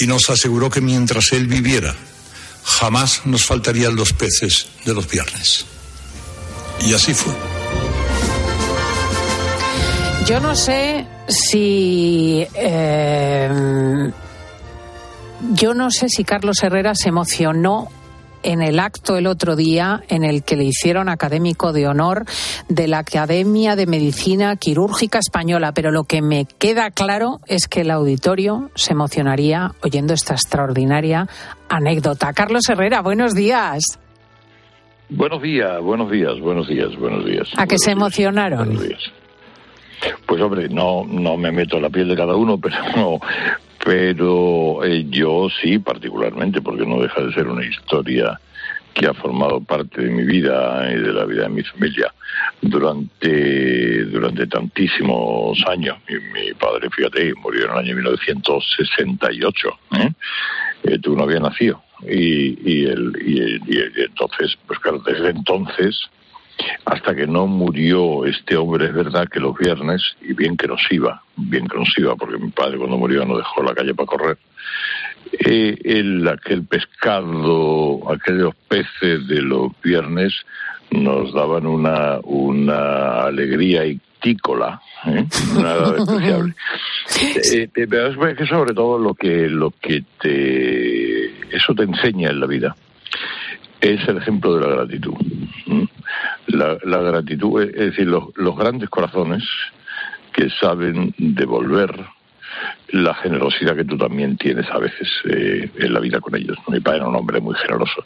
[0.00, 1.94] y nos aseguró que mientras él viviera,
[2.64, 5.66] jamás nos faltarían los peces de los viernes.
[6.80, 7.61] Y así fue.
[10.32, 12.46] Yo no sé si.
[12.54, 13.50] eh,
[15.52, 17.88] yo no sé si Carlos Herrera se emocionó
[18.42, 22.24] en el acto el otro día en el que le hicieron académico de honor
[22.70, 27.82] de la Academia de Medicina Quirúrgica Española, pero lo que me queda claro es que
[27.82, 31.28] el auditorio se emocionaría oyendo esta extraordinaria
[31.68, 32.32] anécdota.
[32.32, 33.82] Carlos Herrera, buenos días.
[35.10, 37.48] Buenos días, buenos días, buenos días, buenos días.
[37.58, 38.64] ¿A que se emocionaron?
[38.68, 39.12] Buenos días.
[40.26, 43.20] Pues hombre, no, no me meto en la piel de cada uno, pero
[43.84, 48.40] pero eh, yo sí particularmente, porque no deja de ser una historia
[48.94, 52.12] que ha formado parte de mi vida y de la vida de mi familia
[52.60, 55.96] durante durante tantísimos años.
[56.08, 59.68] Mi, mi padre, fíjate, murió en el año 1968.
[59.98, 60.10] ¿eh?
[60.84, 61.82] Eh, tú no habías nacido.
[62.06, 65.98] Y, y, y el- y entonces, pues claro, desde entonces
[66.84, 70.80] hasta que no murió este hombre, es verdad que los viernes, y bien que nos
[70.90, 74.06] iba, bien que nos iba, porque mi padre cuando murió no dejó la calle para
[74.06, 74.38] correr,
[75.32, 80.34] eh, el, aquel pescado, aquellos peces de los viernes
[80.90, 85.24] nos daban una, una alegría ictícola, ¿eh?
[85.56, 86.54] nada despreciable.
[87.14, 92.30] Eh, eh, pero es que sobre todo lo que, lo que te, eso te enseña
[92.30, 92.74] en la vida
[93.80, 95.14] es el ejemplo de la gratitud.
[96.52, 99.42] La, la gratitud, es decir, los, grandes corazones
[100.32, 101.92] que saben devolver
[102.88, 106.58] la generosidad que tú también tienes a veces eh, en la vida con ellos.
[106.68, 108.04] Mi padre era un hombre muy generoso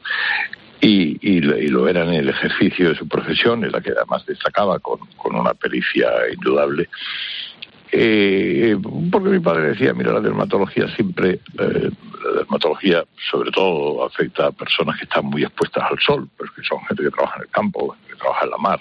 [0.80, 4.78] y, y lo era en el ejercicio de su profesión, en la que además destacaba
[4.78, 6.88] con, con una pericia indudable.
[7.92, 8.76] Eh,
[9.10, 11.90] porque mi padre decía, mira, la dermatología siempre, eh,
[12.24, 16.62] la dermatología sobre todo afecta a personas que están muy expuestas al sol, pues que
[16.62, 18.80] son gente que trabaja en el campo, que trabaja en la mar,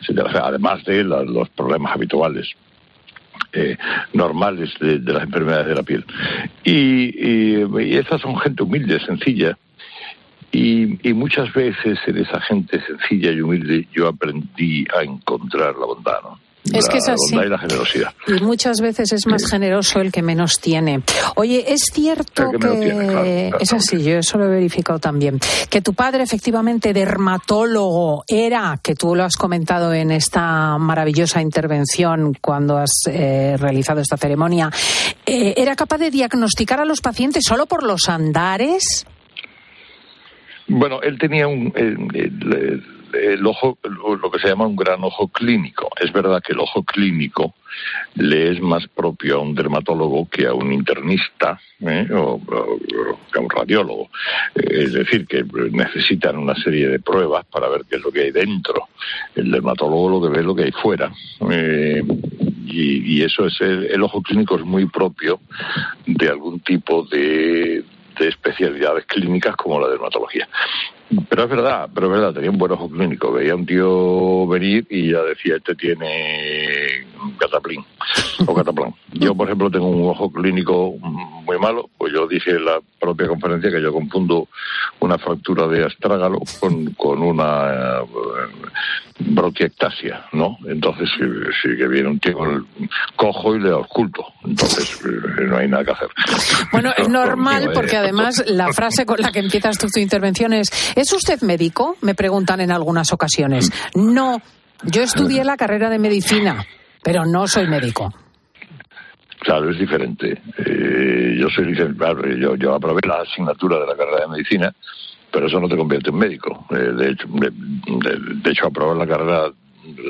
[0.00, 0.30] etcétera.
[0.46, 2.50] Además de la- los problemas habituales
[3.52, 3.76] eh,
[4.12, 6.04] normales de, de las enfermedades de la piel.
[6.64, 6.72] Y,
[7.28, 9.58] y, y estas son gente humilde, sencilla.
[10.52, 15.86] Y, y muchas veces en esa gente sencilla y humilde yo aprendí a encontrar la
[15.86, 16.38] bondad, ¿no?
[16.64, 17.36] Es la que es así.
[17.36, 18.12] y la generosidad.
[18.26, 21.02] Y muchas veces es más generoso el que menos tiene.
[21.36, 23.58] Oye, es cierto que que, menos tiene, claro, claro.
[23.60, 28.94] es así, yo eso lo he verificado también, que tu padre efectivamente dermatólogo era, que
[28.94, 34.70] tú lo has comentado en esta maravillosa intervención cuando has eh, realizado esta ceremonia,
[35.24, 39.06] eh, era capaz de diagnosticar a los pacientes solo por los andares.
[40.68, 45.88] Bueno, él tenía un, el, el- ojo, lo que se llama un gran ojo clínico.
[46.00, 47.54] Es verdad que el ojo clínico
[48.14, 52.06] le es más propio a un dermatólogo que a un internista ¿eh?
[52.12, 52.40] o
[53.32, 54.10] que a un radiólogo.
[54.54, 58.22] Eh, Es decir, que necesitan una serie de pruebas para ver qué es lo que
[58.22, 58.88] hay dentro.
[59.34, 61.12] El dermatólogo lo que ve es lo que hay fuera.
[61.50, 62.02] Eh,
[62.72, 65.40] Y, y eso es el, el ojo clínico es muy propio
[66.06, 67.82] de algún tipo de,
[68.20, 70.48] de especialidades clínicas como la dermatología.
[71.28, 73.32] Pero es verdad, pero es verdad, tenía un buen ojo clínico.
[73.32, 76.69] Veía a un tío venir y ya decía, este tiene
[77.38, 77.84] cataplín
[78.46, 78.94] o cataplán.
[79.12, 83.28] Yo, por ejemplo, tengo un ojo clínico muy malo, pues yo dije en la propia
[83.28, 84.48] conferencia que yo confundo
[85.00, 88.06] una fractura de astrágalo con, con una eh,
[89.20, 90.58] brotiectasia, ¿no?
[90.66, 91.24] Entonces, sí,
[91.62, 92.36] sí que viene un tío
[93.16, 94.24] cojo y le oculto.
[94.44, 96.08] Entonces, eh, no hay nada que hacer.
[96.72, 100.52] Bueno, es normal porque eh, además la frase con la que empiezas tú tu intervención
[100.52, 101.96] es ¿Es usted médico?
[102.02, 103.70] Me preguntan en algunas ocasiones.
[103.94, 104.40] No,
[104.84, 106.64] yo estudié la carrera de medicina,
[107.02, 108.12] pero no soy médico.
[109.40, 110.42] Claro, es diferente.
[110.58, 114.74] Eh, yo soy yo, yo aprobé la asignatura de la carrera de medicina,
[115.30, 116.66] pero eso no te convierte en médico.
[116.70, 119.50] Eh, de, hecho, de, hecho, aprobar la carrera,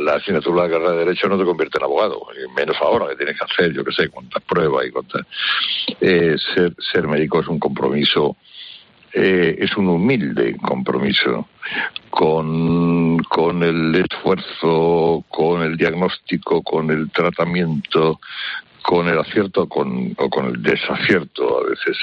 [0.04, 3.06] la asignatura de la carrera de derecho no te convierte en abogado, y menos ahora
[3.08, 5.22] que tienes que hacer, yo qué sé, cuántas pruebas y cuántas.
[6.00, 8.36] Eh, ser, ser médico es un compromiso.
[9.12, 11.48] Eh, es un humilde compromiso
[12.10, 18.20] con, con el esfuerzo, con el diagnóstico, con el tratamiento,
[18.82, 21.96] con el acierto con, o con el desacierto a veces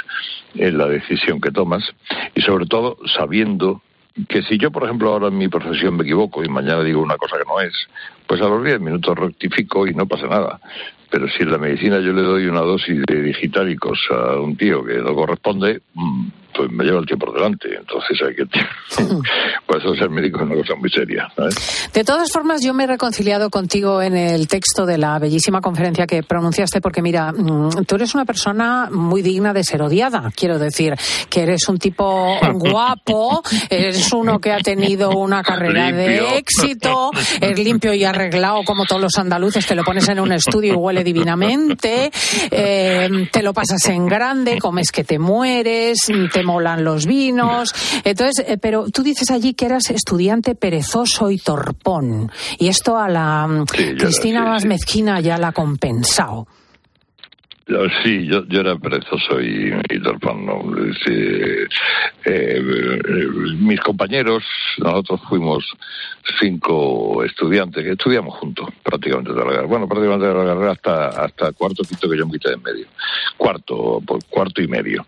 [0.55, 1.83] en la decisión que tomas
[2.35, 3.81] y sobre todo sabiendo
[4.29, 7.17] que si yo, por ejemplo, ahora en mi profesión me equivoco y mañana digo una
[7.17, 7.73] cosa que no es,
[8.25, 10.59] pues a los 10 minutos rectifico y no pasa nada.
[11.09, 14.83] Pero si en la medicina yo le doy una dosis de digitalicos a un tío
[14.83, 17.69] que no corresponde, mm, pues me lleva el tiempo por delante.
[17.75, 18.45] Entonces hay que...
[19.67, 21.29] Por eso ser médico es una cosa muy seria.
[21.35, 21.89] ¿sabes?
[21.93, 26.07] De todas formas, yo me he reconciliado contigo en el texto de la bellísima conferencia
[26.07, 30.31] que pronunciaste, porque mira, mm, tú eres una persona muy digna de ser odiada.
[30.35, 30.95] Quiero decir
[31.29, 36.37] que eres un tipo guapo, eres uno que ha tenido una carrera de Limpio.
[36.37, 40.73] éxito, es limpio y arreglado como todos los andaluces, que lo pones en un estudio
[40.73, 42.11] y huele divinamente,
[42.51, 45.99] eh, te lo pasas en grande, comes que te mueres,
[46.31, 47.73] te molan los vinos.
[48.03, 52.31] Entonces, eh, pero tú dices allí que eras estudiante perezoso y torpón.
[52.57, 54.67] Y esto a la mm, Sí, Cristina sí, más sí.
[54.67, 56.47] mezquina ya la ha compensado.
[58.01, 60.61] Sí, yo, yo era perezoso y, y torpón, ¿no?
[61.05, 61.67] Sí, eh,
[62.25, 62.61] eh,
[63.59, 64.41] mis compañeros,
[64.77, 65.65] nosotros fuimos
[66.39, 69.67] cinco estudiantes que estudiamos juntos prácticamente toda la carrera.
[69.67, 72.63] Bueno, prácticamente toda la carrera hasta, hasta cuarto, quinto que yo me quité de en
[72.63, 72.87] medio.
[73.37, 75.05] Cuarto, por cuarto y medio.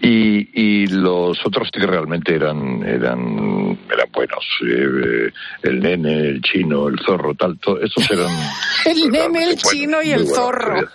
[0.00, 4.44] Y, y los otros que realmente eran, eran, eran buenos.
[4.66, 5.30] Eh,
[5.62, 8.28] el nene, el chino, el zorro, tal, todo, esos eran
[8.86, 10.88] El nene, el chino y el zorro.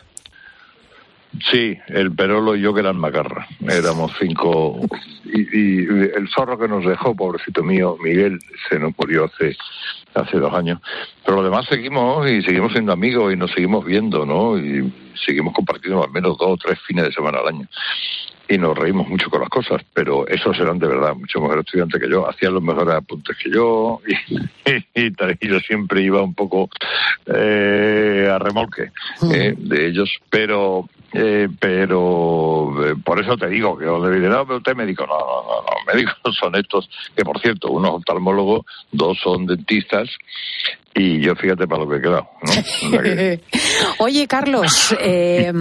[1.51, 3.47] Sí, el Perolo y yo que eran macarra.
[3.61, 4.79] Éramos cinco.
[5.25, 9.55] Y, y el zorro que nos dejó, pobrecito mío, Miguel, se nos murió hace,
[10.13, 10.79] hace dos años.
[11.23, 14.57] Pero lo demás seguimos y seguimos siendo amigos y nos seguimos viendo, ¿no?
[14.57, 14.91] Y
[15.25, 17.67] seguimos compartiendo al menos dos o tres fines de semana al año.
[18.47, 21.99] Y nos reímos mucho con las cosas, pero esos eran de verdad mucho mejores estudiantes
[21.99, 24.01] que yo, hacían los mejores apuntes que yo
[24.65, 26.69] y, y tal, y yo siempre iba un poco
[27.25, 28.91] eh, a remolque
[29.33, 34.29] eh, de ellos, pero eh, pero eh, por eso te digo que os debí de,
[34.29, 37.87] no, pero usted médico, no, no, no, no, médicos son estos, que por cierto, uno
[37.87, 40.09] es oftalmólogo, dos son dentistas,
[40.95, 42.29] y yo fíjate para lo que he quedado,
[43.99, 45.51] Oye, Carlos, eh,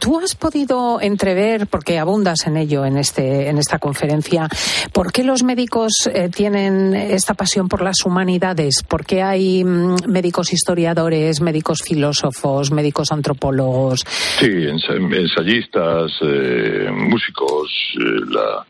[0.00, 4.48] tú has podido entrever, porque abundas en ello en, este, en esta conferencia,
[4.92, 8.82] ¿por qué los médicos eh, tienen esta pasión por las humanidades?
[8.86, 14.04] ¿Por qué hay mm, médicos historiadores, médicos filósofos, médicos antropólogos?
[14.38, 18.66] Sí, ens- ensayistas, eh, músicos, eh, la,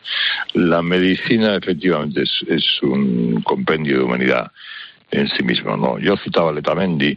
[0.54, 4.50] la medicina efectivamente es, es un compendio de humanidad
[5.12, 5.98] en sí mismo, ¿no?
[5.98, 7.16] Yo citaba a Letamendi,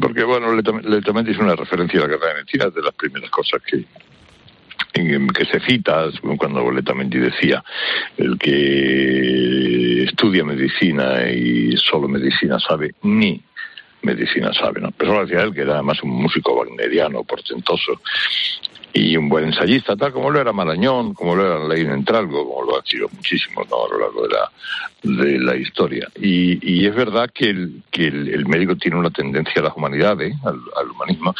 [0.00, 2.94] porque, bueno, Letam- Letamendi es una referencia a la carrera de medicina, es de las
[2.94, 3.84] primeras cosas que,
[4.92, 6.06] que se cita
[6.38, 7.62] cuando Letamendi decía
[8.16, 13.42] el que estudia medicina y solo medicina sabe ni
[14.02, 14.90] medicina sabe, ¿no?
[14.92, 18.00] Pero eso lo decía él, que era además un músico wagneriano, portentoso,
[18.92, 22.70] y un buen ensayista, tal como lo era Marañón, como lo era Leín Entralgo, como
[22.70, 23.84] lo ha sido muchísimo ¿no?
[23.84, 26.08] a lo largo de la, de la historia.
[26.20, 30.34] Y, y es verdad que, el, que el, médico tiene una tendencia a las humanidades,
[30.44, 31.34] al, al humanismo,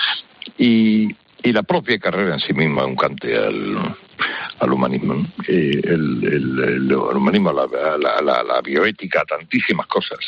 [0.59, 1.09] y,
[1.43, 3.97] y la propia carrera en sí misma un cante al,
[4.61, 5.15] al humanismo.
[5.15, 5.27] ¿no?
[5.49, 7.67] Eh, el, el, humanismo, la,
[7.99, 10.21] la, la bioética, tantísimas cosas.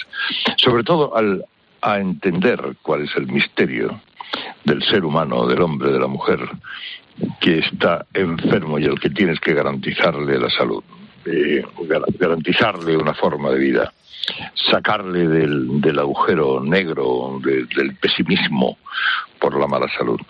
[0.57, 1.45] Sobre todo al,
[1.83, 4.01] a entender cuál es el misterio
[4.65, 6.41] del ser humano, del hombre, de la mujer,
[7.41, 10.83] que está enfermo y al que tienes que garantizarle la salud,
[11.27, 13.93] eh, gar- garantizarle una forma de vida
[14.71, 18.79] sacarle del, agujero negro, del pesimismo
[19.41, 20.21] por la mala salud.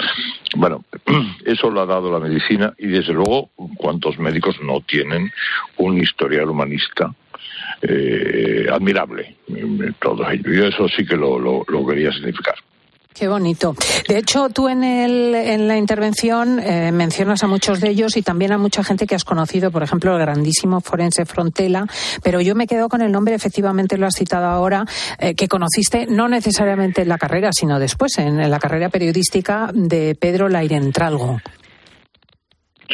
[0.57, 0.85] Bueno,
[1.45, 5.31] eso lo ha dado la medicina y desde luego, ¿cuántos médicos no tienen
[5.77, 7.13] un historial humanista?
[7.83, 9.37] Eh, admirable,
[10.01, 10.51] todo ello.
[10.51, 12.55] Yo eso sí que lo quería significar.
[13.23, 13.77] Qué bonito.
[14.09, 18.23] De hecho, tú en, el, en la intervención eh, mencionas a muchos de ellos y
[18.23, 21.87] también a mucha gente que has conocido, por ejemplo, el grandísimo forense Frontela,
[22.25, 24.87] pero yo me quedo con el nombre, efectivamente lo has citado ahora,
[25.21, 30.17] eh, que conociste no necesariamente en la carrera, sino después, en, la carrera periodística de
[30.17, 31.39] Pedro Lairentralgo.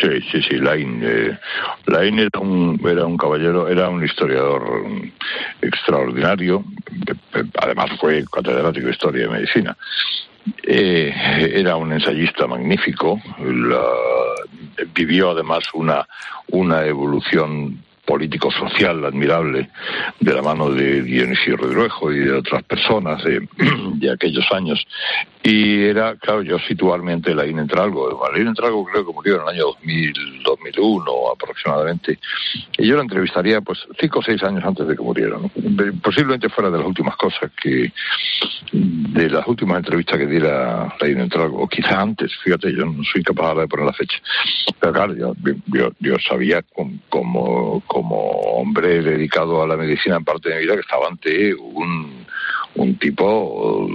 [0.01, 1.01] Sí, sí, sí, Lain.
[1.03, 1.39] Eh,
[1.87, 4.65] Lain era un, era un caballero, era un historiador
[5.61, 6.65] extraordinario,
[7.61, 9.77] además fue catedrático de Historia y Medicina.
[10.63, 11.13] Eh,
[11.55, 13.21] era un ensayista magnífico,
[14.95, 16.07] vivió además una,
[16.49, 19.69] una evolución político-social admirable
[20.19, 23.47] de la mano de Dionisio Redruejo y de otras personas de,
[23.97, 24.87] de, aquellos años.
[25.51, 28.21] Y era, claro, yo situarme ante la Inentralgo.
[28.31, 32.19] La Inentralgo creo que murió en el año 2000, 2001 aproximadamente.
[32.77, 35.39] Y yo la entrevistaría pues cinco o seis años antes de que muriera.
[36.03, 37.91] Posiblemente fuera de las últimas cosas que,
[38.73, 43.23] de las últimas entrevistas que diera la Inentralgo, o quizá antes, fíjate, yo no soy
[43.23, 44.19] capaz de poner la fecha.
[44.79, 45.33] Pero claro, yo,
[45.69, 46.63] yo, yo sabía
[47.09, 51.55] cómo como hombre dedicado a la medicina en parte de mi vida que estaba ante
[51.55, 52.28] un,
[52.79, 53.87] un tipo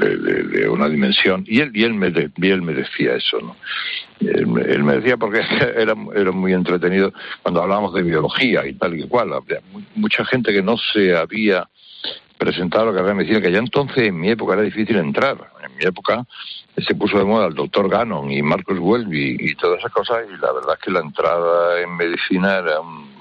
[0.00, 1.44] de, una dimensión.
[1.46, 3.56] Y él y él me él me decía eso no
[4.20, 5.40] él, me decía porque
[5.76, 9.32] era, era muy entretenido cuando hablábamos de biología y tal y cual.
[9.32, 9.60] Había
[9.94, 11.68] mucha gente que no se había
[12.38, 15.36] presentado a la carrera de medicina que ya entonces en mi época era difícil entrar.
[15.64, 16.24] En mi época
[16.76, 20.40] se puso de moda el doctor Gannon y Marcus Welby y todas esas cosas y
[20.40, 23.15] la verdad es que la entrada en medicina era un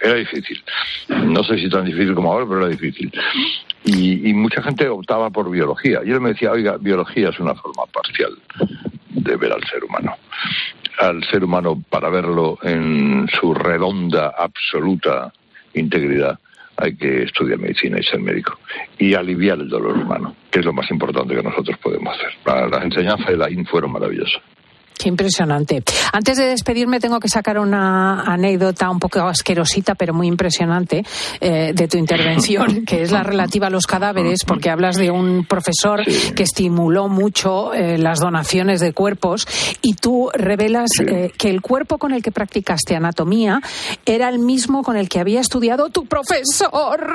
[0.00, 0.62] era difícil.
[1.08, 3.12] No sé si tan difícil como ahora, pero era difícil.
[3.84, 6.00] Y, mucha gente optaba por biología.
[6.04, 8.32] Y él me decía, oiga, biología es una forma parcial
[9.10, 10.16] de ver al ser humano.
[10.98, 15.32] Al ser humano para verlo en su redonda, absoluta
[15.74, 16.38] integridad
[16.80, 18.58] hay que estudiar medicina y ser médico
[18.98, 22.70] y aliviar el dolor humano, que es lo más importante que nosotros podemos hacer.
[22.70, 24.42] las enseñanzas de la IN fueron maravillosas.
[25.00, 25.82] Qué impresionante.
[26.12, 31.04] Antes de despedirme tengo que sacar una anécdota un poco asquerosita, pero muy impresionante
[31.40, 35.46] eh, de tu intervención, que es la relativa a los cadáveres, porque hablas de un
[35.46, 39.48] profesor que estimuló mucho eh, las donaciones de cuerpos
[39.80, 43.62] y tú revelas eh, que el cuerpo con el que practicaste anatomía
[44.04, 47.06] era el mismo con el que había estudiado tu profesor.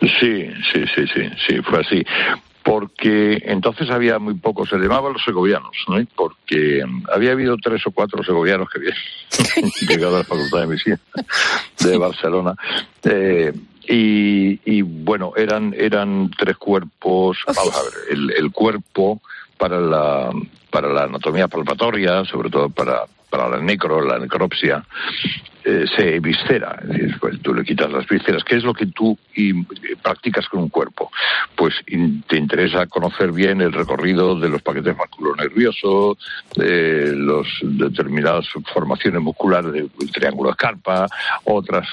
[0.00, 2.02] Sí, sí, sí, sí, sí, fue así
[2.64, 5.96] porque entonces había muy pocos, se llamaban los segovianos, ¿no?
[6.14, 6.82] porque
[7.12, 11.00] había habido tres o cuatro segovianos que habían llegado a la Facultad de Medicina
[11.80, 12.54] de Barcelona.
[13.04, 13.52] Eh,
[13.84, 19.20] y, bueno, eran, eran tres cuerpos, vamos a ver, el, el cuerpo
[19.58, 20.30] para la,
[20.70, 24.84] para la anatomía palpatoria, sobre todo para, para la necro, la necropsia,
[25.64, 28.42] eh, se viscera, es pues, tú le quitas las vísceras.
[28.44, 29.16] ¿Qué es lo que tú
[30.02, 31.10] practicas con un cuerpo?
[31.54, 31.74] Pues
[32.26, 34.96] te interesa conocer bien el recorrido de los paquetes
[35.36, 36.18] nerviosos,
[36.56, 41.06] de las determinadas formaciones musculares del triángulo de Carpa,
[41.44, 41.88] otras,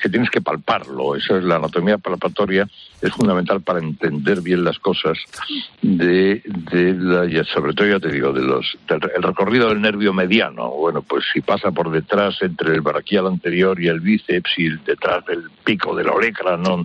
[0.00, 1.16] que tienes que palparlo.
[1.16, 2.68] Eso es la anatomía palpatoria,
[3.00, 5.18] es fundamental para entender bien las cosas
[5.82, 6.42] de,
[7.52, 10.70] sobre todo ya te digo, de los, el recorrido del nervio mediano.
[10.70, 12.80] Bueno, pues si pasa por detrás entre el
[13.16, 16.12] al anterior y el bíceps y detrás del pico de la
[16.56, 16.84] ¿no?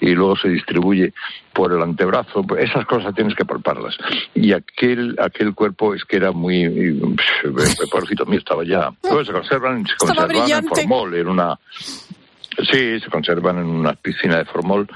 [0.00, 1.12] y luego se distribuye
[1.52, 3.96] por el antebrazo, pues esas cosas tienes que palparlas.
[4.34, 7.00] Y aquel aquel cuerpo es que era muy,
[7.90, 11.58] pobrecito mío estaba ya, pues se conservan, se conservan en formol, en una
[12.72, 14.88] Sí, se conservan en una piscina de formol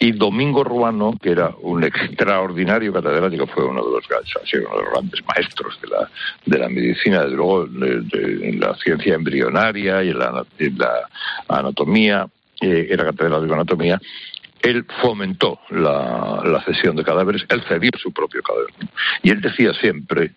[0.00, 4.92] y Domingo Ruano, que era un extraordinario catedrático, fue uno de los, uno de los
[4.92, 6.10] grandes maestros de la,
[6.46, 10.44] de la medicina, desde luego en la ciencia embrionaria y en la,
[11.48, 12.28] anatomía,
[12.60, 14.00] eh, era catedrático de anatomía,
[14.62, 18.74] él fomentó la, la cesión de cadáveres, él cedió su propio cadáver.
[19.22, 20.32] Y él decía siempre,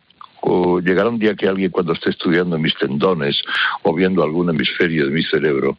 [0.83, 3.41] llegará un día que alguien cuando esté estudiando mis tendones
[3.83, 5.77] o viendo algún hemisferio de mi cerebro,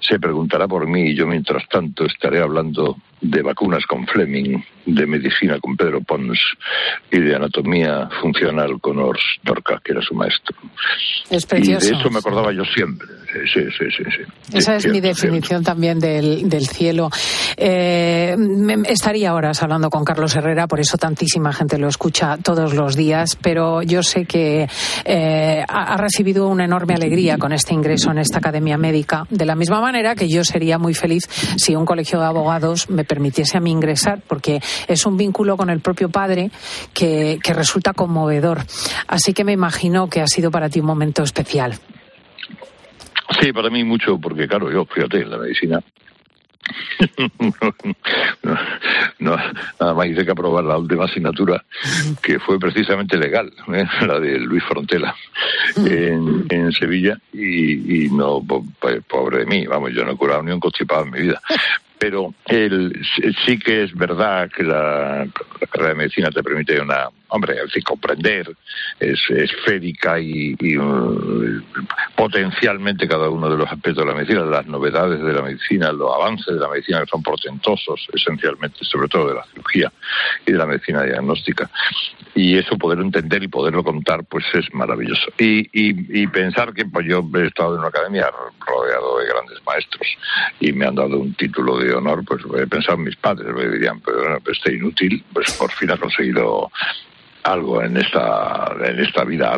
[0.00, 5.06] se preguntará por mí y yo mientras tanto estaré hablando de vacunas con Fleming, de
[5.06, 6.38] medicina con Pedro Pons
[7.10, 10.56] y de anatomía funcional con Ors Dorca, que era su maestro.
[11.30, 11.86] Es precioso.
[11.86, 13.08] Y de eso me acordaba yo siempre.
[13.52, 14.04] Sí, sí, sí.
[14.04, 14.56] sí.
[14.56, 17.10] Esa es mi definición también del, del cielo.
[17.56, 18.36] Eh,
[18.86, 23.36] estaría horas hablando con Carlos Herrera, por eso tantísima gente lo escucha todos los días,
[23.36, 24.68] pero yo sé que
[25.04, 29.80] eh, ha recibido una enorme alegría con este ingreso en esta academia médica, la misma
[29.80, 31.22] manera manera que yo sería muy feliz
[31.56, 35.70] si un colegio de abogados me permitiese a mí ingresar, porque es un vínculo con
[35.70, 36.50] el propio padre
[36.92, 38.58] que, que resulta conmovedor.
[39.08, 41.78] Así que me imagino que ha sido para ti un momento especial.
[43.40, 45.80] Sí, para mí mucho, porque claro, yo, fíjate, la medicina
[49.18, 49.36] no,
[49.80, 51.64] nada más hice que aprobar la última asignatura,
[52.22, 53.84] que fue precisamente legal, ¿eh?
[54.06, 55.14] la de Luis Frontela,
[55.76, 60.52] en, Sevilla, y, no, po- po- pobre de mí, vamos, yo no he curado ni
[60.52, 61.40] un constipado en mi vida.
[61.98, 63.06] Pero el,
[63.46, 65.26] sí que es verdad que la,
[65.70, 68.54] carrera de medicina te permite una, hombre, fin, comprender,
[69.00, 71.62] es esférica y, y, uh,
[72.14, 76.14] potencialmente cada uno de los aspectos de la medicina, las novedades de la medicina, los
[76.14, 79.90] avances de la medicina que son portentosos, esencialmente, sobre todo de la cirugía
[80.46, 81.70] y de la medicina diagnóstica.
[82.36, 85.32] Y eso poderlo entender y poderlo contar, pues es maravilloso.
[85.38, 88.30] Y, y, y pensar que pues yo he estado en una academia
[88.60, 90.06] rodeado de grandes maestros
[90.60, 93.66] y me han dado un título de honor, pues he pensado en mis padres, me
[93.68, 96.70] dirían, pero bueno, pues este inútil, pues por fin ha conseguido
[97.46, 99.56] algo en esta en esta vida.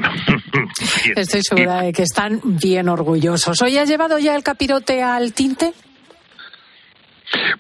[1.17, 3.61] Estoy segura de que están bien orgullosos.
[3.63, 5.73] ¿Hoy has llevado ya el capirote al tinte?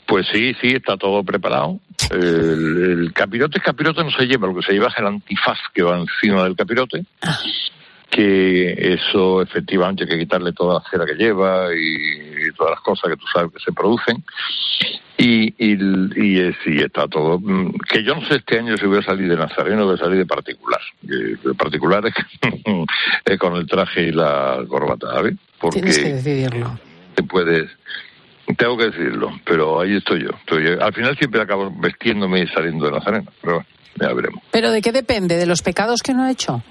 [0.06, 1.80] Pues sí, sí, está todo preparado.
[2.10, 5.82] El, el capirote, capirote no se lleva, lo que se lleva es el antifaz que
[5.82, 7.04] va encima del capirote.
[8.10, 12.80] Que eso efectivamente hay que quitarle toda la cera que lleva y, y todas las
[12.80, 14.24] cosas que tú sabes que se producen.
[15.18, 15.76] Y, y,
[16.16, 17.38] y, es- y está todo.
[17.38, 19.96] mm, Que yo no sé este año si voy a salir de Nazareno o voy
[19.96, 20.80] a salir de particular.
[21.02, 25.34] Eh, De particular es con el traje y la corbata, ¿sabes?
[25.60, 26.78] Porque Tienes que decidirlo.
[27.14, 27.68] te puedes
[28.56, 32.86] tengo que decirlo pero ahí estoy yo Estoy- al final siempre acabo vestiéndome y saliendo
[32.86, 33.66] de Nazareno pero bueno,
[34.00, 35.36] ya veremos ¿Pero de qué depende?
[35.36, 36.62] ¿De los pecados que no ha hecho?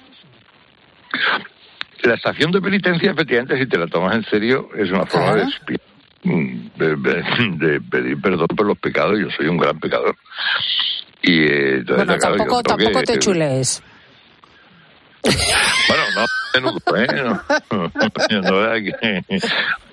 [2.03, 5.45] la estación de penitencia efectivamente si te la tomas en serio es una forma de,
[6.23, 7.23] de, de-
[7.57, 10.15] de pedir perdón por los pecados yo soy un gran pecador
[11.21, 13.84] y eh, Bueno, tampoco, que- tampoco te chulees.
[15.88, 17.07] bueno no menudo, ¿eh?
[17.71, 18.93] no, no, hay, que,
[19.30, 19.39] hay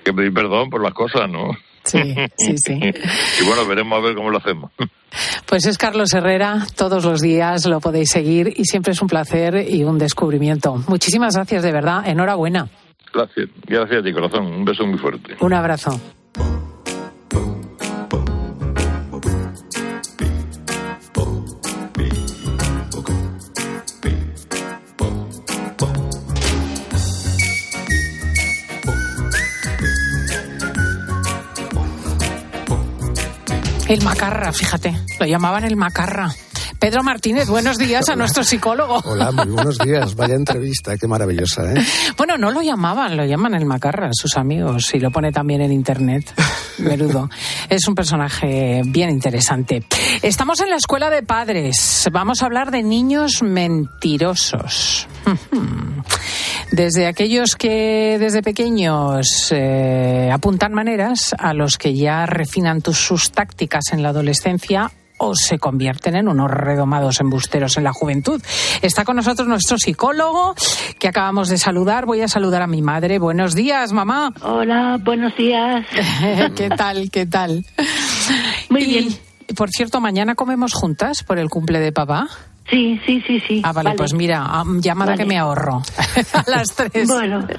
[0.03, 1.51] que pedir perdón por las cosas no
[1.85, 2.73] Sí, sí, sí.
[2.73, 4.71] y bueno veremos a ver cómo lo hacemos
[5.45, 9.65] Pues es Carlos Herrera, todos los días lo podéis seguir y siempre es un placer
[9.69, 10.75] y un descubrimiento.
[10.87, 12.05] Muchísimas gracias, de verdad.
[12.05, 12.67] Enhorabuena.
[13.13, 14.45] Gracias, gracias a ti, corazón.
[14.45, 15.37] Un beso muy fuerte.
[15.39, 16.01] Un abrazo.
[33.95, 36.29] El macarra, fíjate, lo llamaban el macarra.
[36.79, 38.99] Pedro Martínez, buenos días a nuestro psicólogo.
[39.05, 40.15] Hola, muy buenos días.
[40.17, 41.81] Vaya entrevista, qué maravillosa, ¿eh?
[42.17, 45.71] Bueno, no lo llamaban, lo llaman el Macarra, sus amigos, y lo pone también en
[45.71, 46.29] internet.
[46.79, 47.29] Menudo.
[47.69, 49.85] Es un personaje bien interesante.
[50.21, 52.09] Estamos en la escuela de padres.
[52.11, 55.07] Vamos a hablar de niños mentirosos.
[56.71, 63.31] Desde aquellos que desde pequeños eh, apuntan maneras a los que ya refinan tus- sus
[63.31, 68.41] tácticas en la adolescencia o se convierten en unos redomados embusteros en la juventud.
[68.81, 70.53] Está con nosotros nuestro psicólogo
[70.99, 72.05] que acabamos de saludar.
[72.05, 73.19] Voy a saludar a mi madre.
[73.19, 74.33] Buenos días, mamá.
[74.41, 75.85] Hola, buenos días.
[76.55, 77.09] ¿Qué tal?
[77.09, 77.65] ¿Qué tal?
[78.69, 79.17] Muy Y, bien.
[79.55, 82.27] Por cierto, mañana comemos juntas por el cumple de papá.
[82.69, 83.61] Sí, sí, sí, sí.
[83.63, 83.97] Ah, vale, Vale.
[83.97, 85.23] pues mira, ah, llamada Vale.
[85.23, 85.83] que me ahorro
[86.33, 87.07] a las tres.
[87.07, 87.47] Bueno.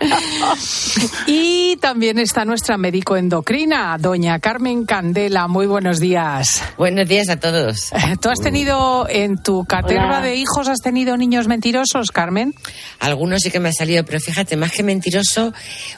[1.26, 5.46] Y también está nuestra médico endocrina, doña Carmen Candela.
[5.46, 6.62] Muy buenos días.
[6.78, 7.90] Buenos días a todos.
[8.20, 10.20] ¿Tú has tenido en tu caterva Hola.
[10.22, 12.54] de hijos, has tenido niños mentirosos, Carmen?
[13.00, 15.52] Algunos sí que me ha salido, pero fíjate, más que mentiroso,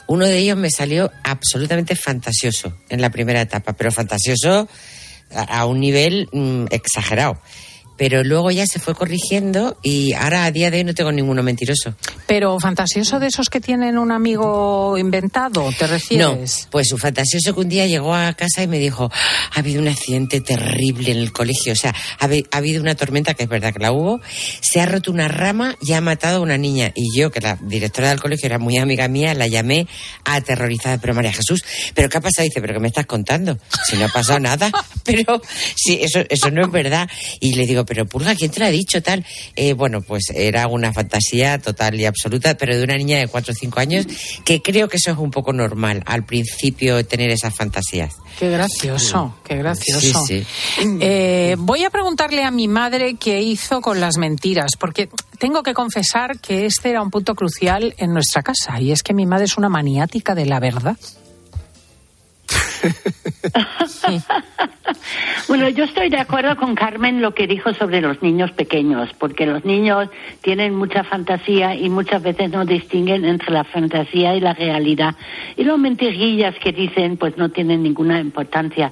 [0.07, 4.67] uno de ellos me salió absolutamente fantasioso en la primera etapa, pero fantasioso
[5.33, 7.39] a, a un nivel mm, exagerado.
[7.99, 11.43] Pero luego ya se fue corrigiendo y ahora a día de hoy no tengo ninguno
[11.43, 11.93] mentiroso.
[12.25, 16.67] Pero fantasioso de esos que tienen un amigo inventado, ¿te No, refieres?
[16.71, 19.11] pues su fantasioso que un día llegó a casa y me dijo,
[19.53, 23.43] ha habido un accidente terrible en el colegio, o sea, ha habido una tormenta, que
[23.43, 24.21] es verdad que la hubo,
[24.61, 26.93] se ha roto una rama y ha matado a una niña.
[26.95, 29.87] Y yo, que la directora del colegio era muy amiga mía, la llamé
[30.23, 32.45] aterrorizada, pero María Jesús, ¿pero qué ha pasado?
[32.45, 33.57] Dice, ¿pero qué me estás contando?
[33.89, 34.71] Si no ha pasado nada,
[35.03, 35.41] pero
[35.75, 37.09] sí, eso, eso no es verdad.
[37.39, 39.25] Y le digo, pero Pulga, ¿quién te lo ha dicho tal?
[39.55, 43.51] Eh, bueno, pues era una fantasía total y absoluta, pero de una niña de 4
[43.51, 44.05] o 5 años,
[44.45, 48.13] que creo que eso es un poco normal al principio tener esas fantasías.
[48.37, 50.25] Qué gracioso, qué gracioso.
[50.27, 50.45] Sí,
[51.01, 55.09] Eh, voy a preguntarle a mi madre qué hizo con las mentiras, porque
[55.39, 59.15] tengo que confesar que este era un punto crucial en nuestra casa, y es que
[59.15, 60.95] mi madre es una maniática de la verdad.
[65.47, 69.45] Bueno, yo estoy de acuerdo con Carmen lo que dijo sobre los niños pequeños, porque
[69.45, 70.09] los niños
[70.41, 75.15] tienen mucha fantasía y muchas veces no distinguen entre la fantasía y la realidad.
[75.57, 78.91] Y los mentirillas que dicen, pues no tienen ninguna importancia.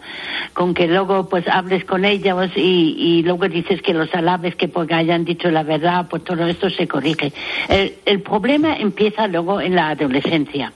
[0.53, 4.67] Con que luego, pues hables con ellos y, y luego dices que los alabes que
[4.67, 7.33] porque hayan dicho la verdad, pues todo esto se corrige.
[7.69, 10.73] El, el problema empieza luego en la adolescencia.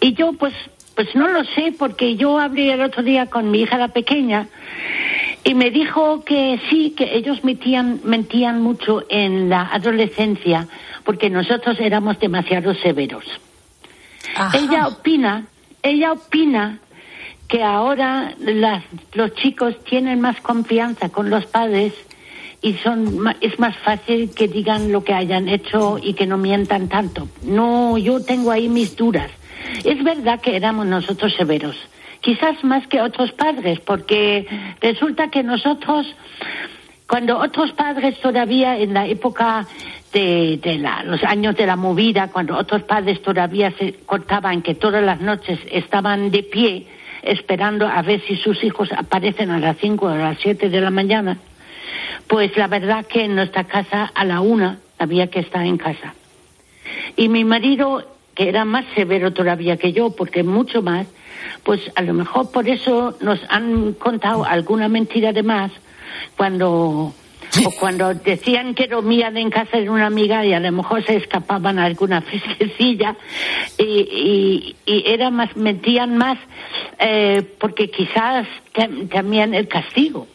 [0.00, 0.52] Y yo, pues,
[0.98, 4.48] pues no lo sé, porque yo hablé el otro día con mi hija la pequeña
[5.44, 10.66] y me dijo que sí, que ellos mentían, mentían mucho en la adolescencia
[11.04, 13.22] porque nosotros éramos demasiado severos.
[14.54, 15.46] Ella opina,
[15.84, 16.80] ella opina
[17.46, 18.82] que ahora las-
[19.12, 21.92] los chicos tienen más confianza con los padres
[22.60, 26.88] y son es más fácil que digan lo que hayan hecho y que no mientan
[26.88, 27.28] tanto.
[27.44, 29.30] No, yo tengo ahí mis dudas.
[29.84, 31.76] Es verdad que éramos nosotros severos,
[32.20, 34.46] quizás más que otros padres, porque
[34.80, 36.06] resulta que nosotros
[37.08, 39.66] cuando otros padres todavía en la época
[40.12, 44.74] de, de la- los años de la movida, cuando otros padres todavía se contaban que
[44.74, 46.86] todas las noches estaban de pie
[47.22, 50.80] esperando a ver si sus hijos aparecen a las 5 o a las 7 de
[50.82, 51.38] la mañana,
[52.26, 56.14] pues la verdad que en nuestra casa a la una había que estar en casa.
[57.16, 58.04] Y mi marido,
[58.38, 61.08] que era más severo todavía que yo, porque mucho más,
[61.64, 65.72] pues a lo mejor por eso nos han contado alguna mentira de más
[66.36, 67.12] cuando
[67.66, 71.16] o cuando decían que dormían en casa de una amiga y a lo mejor se
[71.16, 73.16] escapaban a alguna fresquecilla
[73.76, 76.38] y, y, y era más mentían más
[77.00, 80.28] eh, porque quizás tam- también el castigo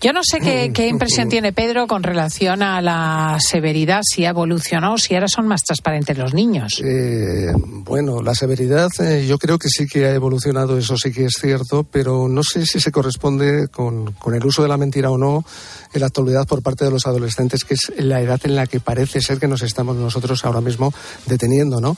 [0.00, 4.30] Yo no sé qué, qué impresión tiene Pedro con relación a la severidad, si ha
[4.30, 6.80] evolucionado, si ahora son más transparentes los niños.
[6.84, 11.24] Eh, bueno, la severidad eh, yo creo que sí que ha evolucionado, eso sí que
[11.24, 15.10] es cierto, pero no sé si se corresponde con, con el uso de la mentira
[15.10, 15.44] o no
[15.92, 18.80] en la actualidad por parte de los adolescentes, que es la edad en la que
[18.80, 20.92] parece ser que nos estamos nosotros ahora mismo
[21.26, 21.96] deteniendo, ¿no?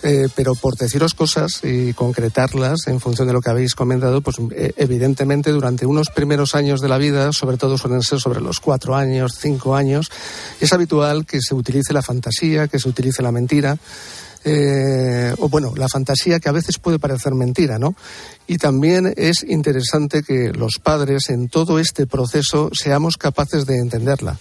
[0.00, 4.36] Eh, pero por deciros cosas y concretarlas en función de lo que habéis comentado, pues
[4.52, 8.60] eh, evidentemente durante unos primeros años de la vida, sobre todo suelen ser sobre los
[8.60, 10.08] cuatro años, cinco años,
[10.60, 13.76] es habitual que se utilice la fantasía, que se utilice la mentira.
[14.44, 17.96] eh, o bueno, la fantasía que a veces puede parecer mentira, ¿no?
[18.46, 24.38] Y también es interesante que los padres en todo este proceso seamos capaces de entenderla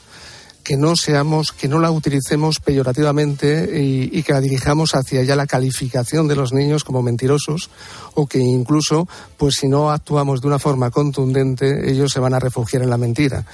[0.68, 5.48] que no seamos, que no la utilicemos peyorativamente y, que la dirijamos hacia ya la
[5.48, 7.70] calificación de los niños como mentirosos
[8.16, 9.08] o que incluso,
[9.38, 12.98] pues si no actuamos de una forma contundente, ellos se van a refugiar en la
[12.98, 13.46] mentira.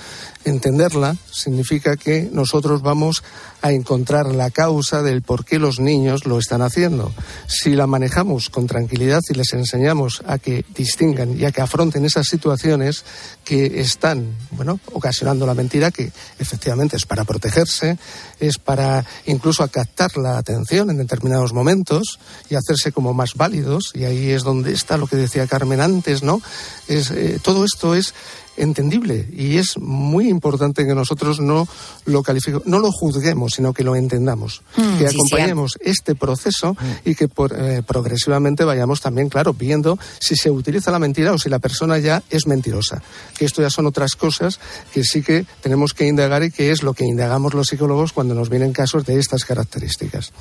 [0.46, 3.24] Entenderla significa que nosotros vamos
[3.62, 7.14] a encontrar la causa del por qué los niños lo están haciendo.
[7.48, 12.04] Si la manejamos con tranquilidad y les enseñamos a que distingan y a que afronten
[12.04, 13.06] esas situaciones
[13.46, 17.98] que están, bueno, ocasionando la mentira, que efectivamente es para protegerse,
[18.40, 22.20] es para incluso captar la atención en determinados momentos
[22.50, 26.24] y hacerse como más válidos, y ahí es donde está lo que decía Carmen antes,
[26.24, 26.42] ¿no?
[26.88, 28.14] Es, eh, todo esto es
[28.56, 31.68] entendible y es muy importante que nosotros no
[32.06, 36.14] lo califiquemos, no lo juzguemos, sino que lo entendamos, Mm, que sí, sí, acompañemos este
[36.14, 41.34] proceso y que por- eh, progresivamente vayamos también, claro, viendo si se utiliza la mentira
[41.34, 43.02] o si la persona ya es mentirosa.
[43.36, 44.60] Que esto ya son otras cosas
[44.94, 48.23] que sí que tenemos que indagar y que es lo que indagamos los psicólogos cuando
[48.24, 50.32] nos vienen casos de estas características.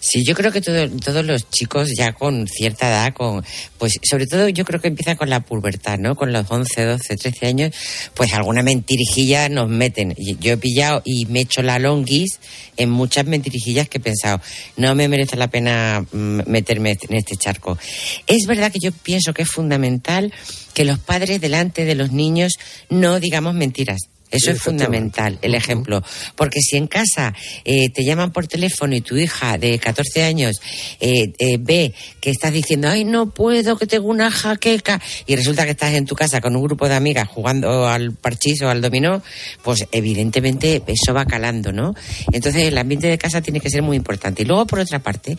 [0.00, 3.44] Sí, yo creo que todo- todos los chicos ya con cierta edad, con,
[3.78, 6.14] pues sobre todo yo creo que empieza con la pubertad, ¿no?
[6.16, 7.74] Con los 11, 12, 13 años,
[8.14, 10.14] pues alguna mentirijilla nos meten.
[10.40, 12.38] Yo he pillado y me he hecho la longuis
[12.76, 14.40] en muchas mentirijillas que he pensado,
[14.76, 17.78] no me merece la pena mm, meterme en este charco.
[18.26, 20.32] Es verdad que yo pienso que es fundamental
[20.74, 22.54] que los padres delante de los niños
[22.90, 23.98] no digamos mentiras.
[24.36, 26.02] Eso es fundamental, el ejemplo.
[26.36, 30.60] Porque si en casa eh, te llaman por teléfono y tu hija de 14 años
[31.00, 35.64] eh, eh, ve que estás diciendo, ay, no puedo, que tengo una jaqueca, y resulta
[35.64, 38.80] que estás en tu casa con un grupo de amigas jugando al parchís o al
[38.80, 39.22] dominó,
[39.62, 41.94] pues evidentemente eso va calando, ¿no?
[42.32, 44.42] Entonces el ambiente de casa tiene que ser muy importante.
[44.42, 45.36] Y luego, por otra parte,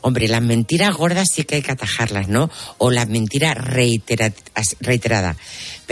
[0.00, 2.50] hombre, las mentiras gordas sí que hay que atajarlas, ¿no?
[2.78, 4.32] O las mentiras reitera-
[4.80, 5.36] reiteradas.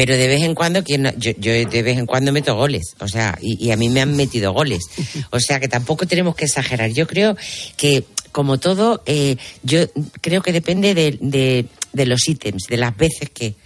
[0.03, 1.11] Pero de vez en cuando, ¿quién no?
[1.19, 4.01] yo, yo de vez en cuando meto goles, o sea, y, y a mí me
[4.01, 4.83] han metido goles.
[5.31, 6.89] O sea que tampoco tenemos que exagerar.
[6.91, 7.37] Yo creo
[7.77, 9.81] que, como todo, eh, yo
[10.23, 13.57] creo que depende de, de, de los ítems, de las veces que.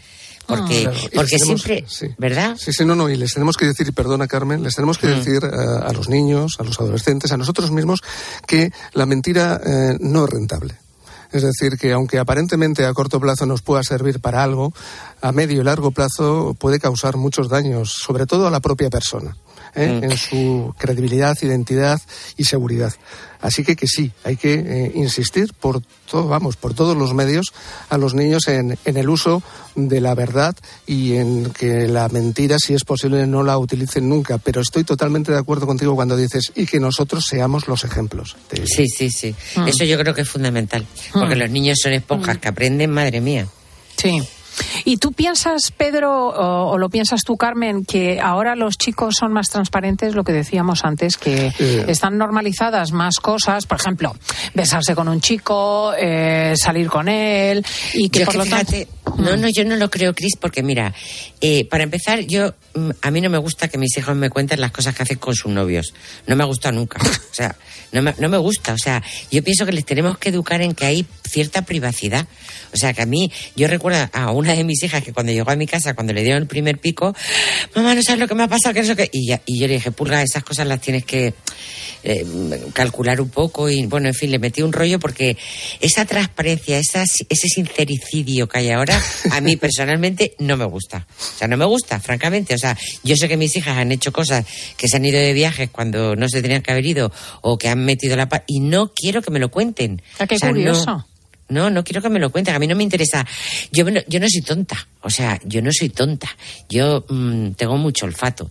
[0.48, 2.06] Porque, Claro, y porque tenemos- siempre, sí.
[2.18, 2.56] ¿verdad?
[2.58, 5.06] Sí, sí, no, no, y les tenemos que decir, y perdona Carmen, les tenemos que
[5.06, 5.48] decir eh,
[5.86, 8.00] a los niños, a los adolescentes, a nosotros mismos,
[8.46, 10.74] que la mentira eh, no es rentable.
[11.34, 14.72] Es decir, que aunque aparentemente a corto plazo nos pueda servir para algo,
[15.20, 19.36] a medio y largo plazo puede causar muchos daños, sobre todo a la propia persona.
[19.74, 20.00] ¿Eh?
[20.00, 20.04] Mm.
[20.04, 22.00] en su credibilidad, identidad
[22.36, 22.92] y seguridad.
[23.40, 27.52] Así que que sí, hay que eh, insistir por todo, vamos, por todos los medios
[27.90, 29.42] a los niños en, en el uso
[29.74, 30.56] de la verdad
[30.86, 34.38] y en que la mentira, si es posible, no la utilicen nunca.
[34.38, 38.34] Pero estoy totalmente de acuerdo contigo cuando dices y que nosotros seamos los ejemplos.
[38.50, 39.34] de- Sí, sí, sí.
[39.56, 39.68] Mm.
[39.68, 40.86] Eso yo creo que es fundamental.
[41.12, 41.38] Porque Mm.
[41.38, 43.46] los niños son esponjas que aprenden, madre mía.
[43.96, 44.22] Sí.
[44.84, 49.32] ¿Y tú piensas, Pedro, o, o lo piensas tú, Carmen, que ahora los chicos son
[49.32, 51.84] más transparentes, lo que decíamos antes, que Eh.
[51.88, 54.14] están normalizadas más cosas, por ejemplo,
[54.54, 57.64] besarse con un chico, eh, salir con él,
[57.94, 58.72] y que Yo por que lo tanto...
[58.72, 60.92] fíjate, no, no, yo no lo creo, Cris, porque mira,
[61.40, 64.60] eh, para empezar, yo mm, a mí no me gusta que mis hijos me cuenten
[64.60, 65.94] las cosas que hacen con sus novios.
[66.26, 66.98] No me ha gustado nunca.
[67.34, 67.56] O sea,
[67.90, 68.74] no me, no me gusta.
[68.74, 72.26] O sea, yo pienso que les tenemos que educar en que hay cierta privacidad.
[72.72, 75.50] O sea, que a mí, yo recuerdo a una de mis hijas que cuando llegó
[75.50, 77.14] a mi casa, cuando le dieron el primer pico,
[77.74, 79.08] mamá, no sabes lo que me ha pasado, que eso que...
[79.12, 81.34] Y, ya- y yo le dije, purga, esas cosas las tienes que
[82.02, 82.24] eh,
[82.72, 85.36] calcular un poco y, bueno, en fin, le metí un rollo porque
[85.80, 89.00] esa transparencia, esa, ese sincericidio que hay ahora,
[89.30, 91.06] a mí personalmente no me gusta.
[91.34, 92.54] O sea, no me gusta, francamente.
[92.54, 94.44] O sea, yo sé que mis hijas han hecho cosas
[94.76, 97.12] que se han ido de viajes cuando no se tenían que haber ido
[97.42, 100.02] o que han metido la pata y no quiero que me lo cuenten.
[100.28, 100.86] Qué O sea, no- curioso.
[100.86, 101.06] no,
[101.70, 102.54] no quiero que me lo cuenten.
[102.54, 103.26] A mí no me interesa.
[103.72, 104.88] Yo, no- yo no soy tonta.
[105.02, 106.28] O sea, yo no soy tonta.
[106.68, 108.50] Yo mm, tengo mucho olfato.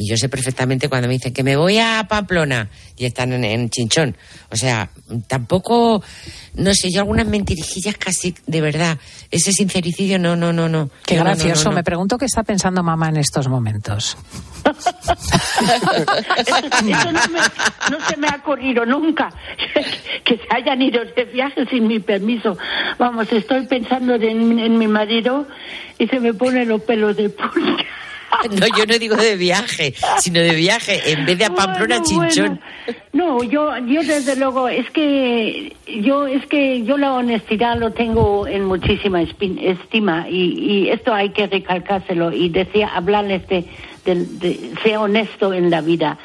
[0.00, 3.42] Y yo sé perfectamente cuando me dicen que me voy a Pamplona y están en,
[3.44, 4.16] en Chinchón.
[4.50, 4.90] O sea,
[5.26, 6.02] tampoco,
[6.54, 8.96] no sé, yo algunas mentirijillas casi, de verdad.
[9.30, 10.88] Ese sincericidio, no, no, no, no.
[11.04, 11.64] Qué No, no, no, gracioso.
[11.64, 11.76] no, no.
[11.76, 14.16] Me pregunto qué está pensando mamá en estos momentos.
[16.36, 17.40] Eso no, me-
[17.98, 19.30] no se me ha ocurrido nunca,
[20.24, 22.56] que se hayan ido de viaje sin mi permiso.
[22.98, 25.46] Vamos, estoy pensando en, en mi marido
[25.98, 27.84] y se me ponen los pelos de punta.
[28.50, 31.12] No, yo no digo de viaje, sino de viaje.
[31.12, 32.60] En vez de a Pamplona, Bueno, Chinchón.
[33.12, 38.46] No, yo, yo desde luego, es que yo, es que yo la honestidad lo tengo
[38.46, 43.64] en muchísima estima y, y esto hay que recalcárselo y decía, hablarles de,
[44.04, 46.18] de, de ser honesto en la vida.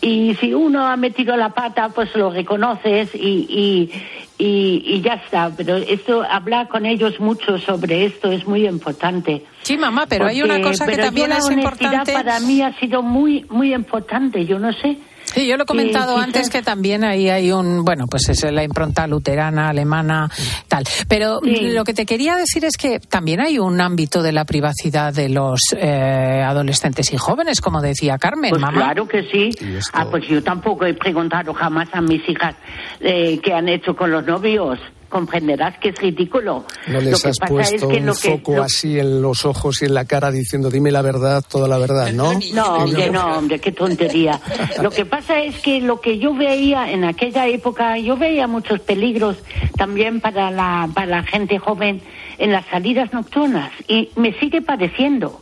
[0.00, 3.92] Y si uno ha metido la pata, pues lo reconoces y, y,
[4.38, 5.50] y, y ya está.
[5.56, 9.44] Pero esto, hablar con ellos mucho sobre esto es muy importante.
[9.64, 12.12] Sí, mamá, pero hay una Porque- cosa que también es importante.
[12.12, 14.44] para mí ha sido muy, muy importante.
[14.46, 14.96] Yo no sé.
[15.24, 18.44] Sí, yo lo he comentado quizás- antes que también ahí hay un, bueno, pues es
[18.52, 20.30] la impronta luterana, alemana,
[20.68, 20.84] tal.
[21.08, 21.70] Pero Sí.
[21.72, 25.30] lo que te quería decir es que también hay un ámbito de la privacidad de
[25.30, 28.76] los eh, adolescentes y jóvenes, como decía Carmen, Pues mamá.
[28.76, 29.50] claro que sí.
[29.94, 32.54] Ah, pues yo tampoco he preguntado jamás a mis hijas
[33.00, 34.78] eh, qué han hecho con los novios.
[35.14, 36.64] Comprenderás que es ridículo.
[36.88, 38.98] No lo les que has pasa puesto es que un lo que foco lo- así
[38.98, 42.32] en los ojos y en la cara diciendo dime la verdad, toda la verdad, ¿no?
[42.52, 44.40] No, hombre, no, hombre, qué tontería.
[44.82, 48.80] Lo que pasa es que lo que yo veía en aquella época, yo veía muchos
[48.80, 49.36] peligros
[49.78, 52.02] también para la, para la gente joven
[52.38, 55.40] en las salidas nocturnas y me sigue pareciendo.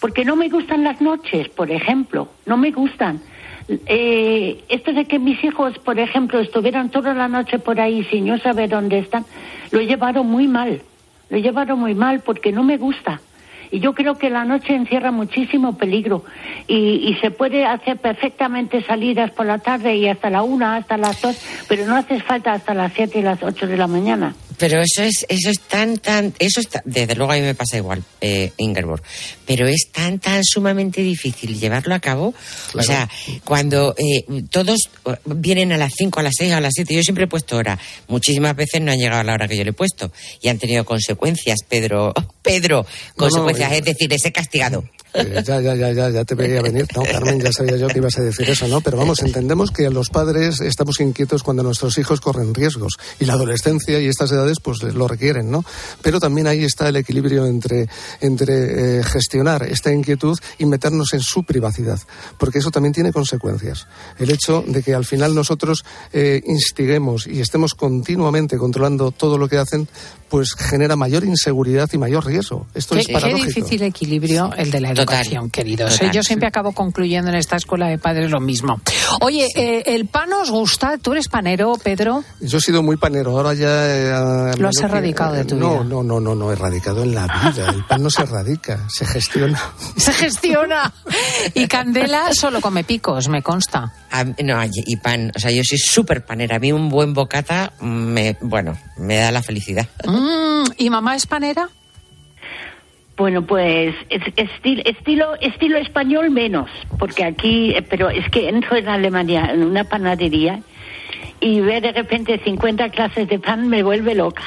[0.00, 3.20] Porque no me gustan las noches, por ejemplo, no me gustan.
[3.68, 8.26] Eh, esto de que mis hijos, por ejemplo, estuvieran toda la noche por ahí sin
[8.26, 9.24] yo saber dónde están,
[9.70, 10.82] lo he llevado muy mal.
[11.28, 13.20] Lo he llevado muy mal porque no me gusta.
[13.72, 16.24] Y yo creo que la noche encierra muchísimo peligro
[16.68, 20.96] y, y se puede hacer perfectamente salidas por la tarde y hasta la una, hasta
[20.96, 21.36] las dos,
[21.68, 24.34] pero no hace falta hasta las siete y las ocho de la mañana.
[24.58, 27.76] Pero eso es, eso es tan, tan, eso está, desde luego a mí me pasa
[27.76, 29.02] igual, eh, Ingeborg,
[29.44, 32.34] pero es tan, tan sumamente difícil llevarlo a cabo.
[32.74, 33.08] O sea,
[33.44, 37.02] cuando eh, todos eh, vienen a las 5, a las 6, a las 7, yo
[37.02, 37.78] siempre he puesto hora.
[38.08, 40.58] Muchísimas veces no han llegado a la hora que yo le he puesto y han
[40.58, 42.86] tenido consecuencias, Pedro, Pedro,
[43.16, 44.84] consecuencias, eh, es decir, les he castigado.
[45.16, 46.86] Eh, ya, ya, ya, ya, ya te veía venir.
[46.94, 48.80] No, Carmen, ya sabía yo que ibas a decir eso, ¿no?
[48.80, 52.94] Pero vamos, entendemos que los padres estamos inquietos cuando nuestros hijos corren riesgos.
[53.18, 55.64] Y la adolescencia y estas edades, pues lo requieren, ¿no?
[56.02, 57.88] Pero también ahí está el equilibrio entre,
[58.20, 61.98] entre eh, gestionar esta inquietud y meternos en su privacidad.
[62.38, 63.86] Porque eso también tiene consecuencias.
[64.18, 69.48] El hecho de que al final nosotros eh, instiguemos y estemos continuamente controlando todo lo
[69.48, 69.88] que hacen,
[70.28, 72.66] pues genera mayor inseguridad y mayor riesgo.
[72.74, 73.46] Esto Qué, es qué paradójico.
[73.46, 75.94] difícil equilibrio el de la educación educación, queridos.
[75.94, 75.98] ¿eh?
[75.98, 76.12] Total.
[76.12, 78.80] Yo siempre acabo concluyendo en esta escuela de padres lo mismo.
[79.20, 80.98] Oye, eh, ¿el pan os gusta?
[80.98, 82.24] ¿Tú eres panero, Pedro?
[82.40, 83.68] Yo he sido muy panero, ahora ya...
[84.50, 85.84] eh, Lo has que- erradicado de tu no, vida.
[85.84, 87.70] No, no, no, no, erradicado en la vida.
[87.70, 89.60] El pan no se erradica, se gestiona.
[89.96, 90.92] Se gestiona.
[91.54, 93.92] Y Candela solo come picos, me consta.
[94.10, 95.32] A- no, y pan.
[95.34, 96.56] O sea, yo soy súper panera.
[96.56, 99.86] A mí un buen bocata, me, bueno, me da la felicidad.
[100.06, 101.68] Mm, ¿Y mamá es panera?
[103.16, 108.76] Bueno, pues es- estil- estilo estilo español menos, porque aquí, eh, pero es que entro
[108.76, 110.60] en Alemania en una panadería
[111.40, 114.42] y ver de repente 50 clases de pan me vuelve loca.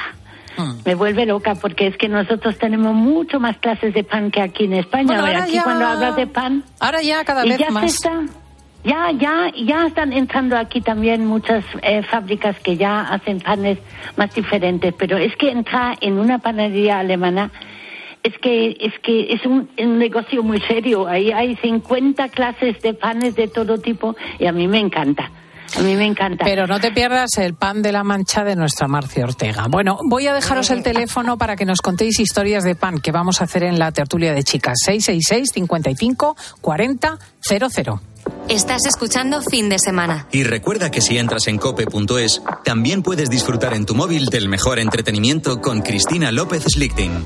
[0.86, 4.65] Me vuelve loca porque es que nosotros tenemos mucho más clases de pan que aquí
[4.65, 5.05] en España.
[5.05, 7.86] Bueno, ahora aquí ya- cuando hablas de pan, Ahora ya cada vez ya más.
[7.86, 8.26] está-
[8.84, 13.80] ya, ya, ya están entrando aquí también muchas eh, fábricas que ya hacen panes
[14.17, 17.51] más diferentes, pero es que entrar en una panadería alemana
[18.24, 21.07] es que es que es un, un negocio muy serio.
[21.07, 25.32] Ahí hay 50 clases de panes de todo tipo y a mí me encanta.
[25.78, 26.45] A mí me encanta.
[26.45, 29.67] Pero no te pierdas el pan de la mancha de nuestra Marcia Ortega.
[29.70, 33.41] Bueno, voy a dejaros el teléfono para que nos contéis historias de pan que vamos
[33.41, 34.80] a hacer en la tertulia de chicas.
[34.84, 38.01] 666 55 40 00.
[38.47, 40.28] Estás escuchando fin de semana.
[40.32, 44.80] Y recuerda que si entras en cope.es, también puedes disfrutar en tu móvil del mejor
[44.80, 47.26] entretenimiento con Cristina López Slichting.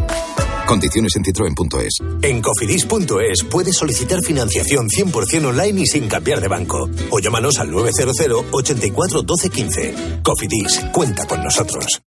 [0.71, 1.97] Condiciones en citroen.es.
[2.21, 6.89] En cofidis.es puedes solicitar financiación 100% online y sin cambiar de banco.
[7.09, 9.95] O llámanos al 900 84 12 15.
[10.23, 12.01] Cofidis, cuenta con nosotros.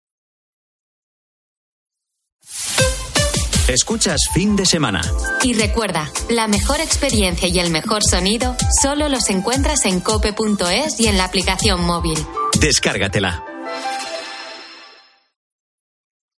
[3.68, 5.02] Escuchas fin de semana.
[5.42, 11.08] Y recuerda, la mejor experiencia y el mejor sonido solo los encuentras en cope.es y
[11.08, 12.16] en la aplicación móvil.
[12.58, 13.44] Descárgatela.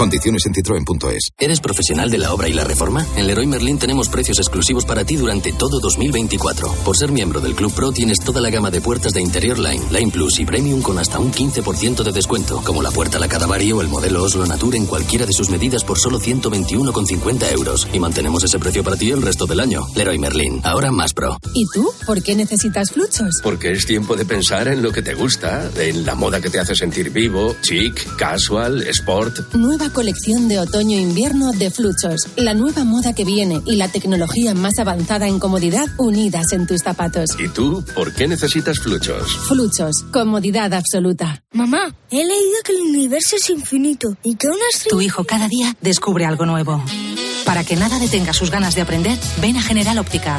[0.00, 1.28] Condiciones en citroen.es.
[1.36, 3.06] ¿Eres profesional de la obra y la reforma?
[3.16, 6.72] En Leroy Merlin tenemos precios exclusivos para ti durante todo 2024.
[6.86, 9.84] Por ser miembro del Club Pro tienes toda la gama de puertas de interior Line,
[9.90, 13.72] Line Plus y Premium con hasta un 15% de descuento, como la puerta La Cadavari
[13.72, 17.86] o el modelo Oslo Nature en cualquiera de sus medidas por solo 121,50 euros.
[17.92, 19.86] Y mantenemos ese precio para ti el resto del año.
[19.94, 21.36] Leroy Merlin, ahora más pro.
[21.52, 21.92] ¿Y tú?
[22.06, 23.40] ¿Por qué necesitas fluchos?
[23.42, 26.58] Porque es tiempo de pensar en lo que te gusta, en la moda que te
[26.58, 29.54] hace sentir vivo, chic, casual, sport.
[29.56, 32.28] Nueva colección de otoño-invierno de Fluchos.
[32.36, 36.82] La nueva moda que viene y la tecnología más avanzada en comodidad unidas en tus
[36.82, 37.30] zapatos.
[37.38, 39.36] ¿Y tú por qué necesitas fluchos?
[39.48, 40.04] Fluchos.
[40.12, 41.42] Comodidad absoluta.
[41.52, 44.90] Mamá, he leído que el universo es infinito y que una estrella...
[44.90, 46.82] Tu hijo cada día descubre algo nuevo.
[47.44, 50.38] Para que nada detenga sus ganas de aprender, ven a General Óptica.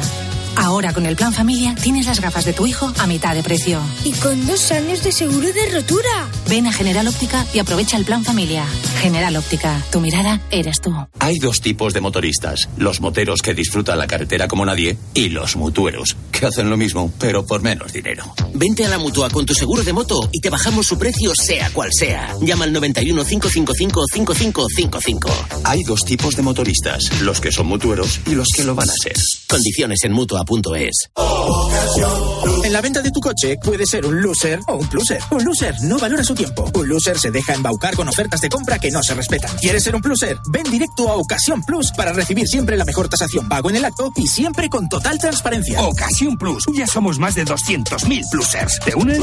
[0.56, 3.80] Ahora con el plan familia tienes las gafas de tu hijo a mitad de precio.
[4.04, 6.28] Y con dos años de seguro de rotura.
[6.48, 8.64] Ven a General Óptica y aprovecha el plan familia.
[9.00, 10.94] General Óptica, tu mirada eres tú.
[11.18, 15.56] Hay dos tipos de motoristas, los moteros que disfrutan la carretera como nadie y los
[15.56, 18.32] mutueros, que hacen lo mismo, pero por menos dinero.
[18.54, 21.70] Vente a la mutua con tu seguro de moto y te bajamos su precio sea
[21.70, 22.34] cual sea.
[22.40, 25.30] Llama al 91 555 5555.
[25.64, 28.92] Hay dos tipos de motoristas, los que son mutueros y los que lo van a
[28.92, 29.14] ser.
[29.48, 30.12] Condiciones en
[30.48, 31.10] mutua.es.
[32.64, 35.20] En la venta de tu coche puede ser un loser o un pluser.
[35.30, 36.70] Un loser no valora su tiempo.
[36.74, 39.56] Un loser se deja embaucar con ofertas de compra que no se respetan.
[39.58, 40.36] ¿Quieres ser un pluser?
[40.50, 44.12] Ven directo a Ocasión Plus para recibir siempre la mejor tasación pago en el acto
[44.16, 45.82] y siempre con total transparencia.
[45.82, 46.64] Ocasión Plus.
[46.74, 48.78] Ya somos más de 200.000 plusers.
[48.84, 49.18] ¿Te unes?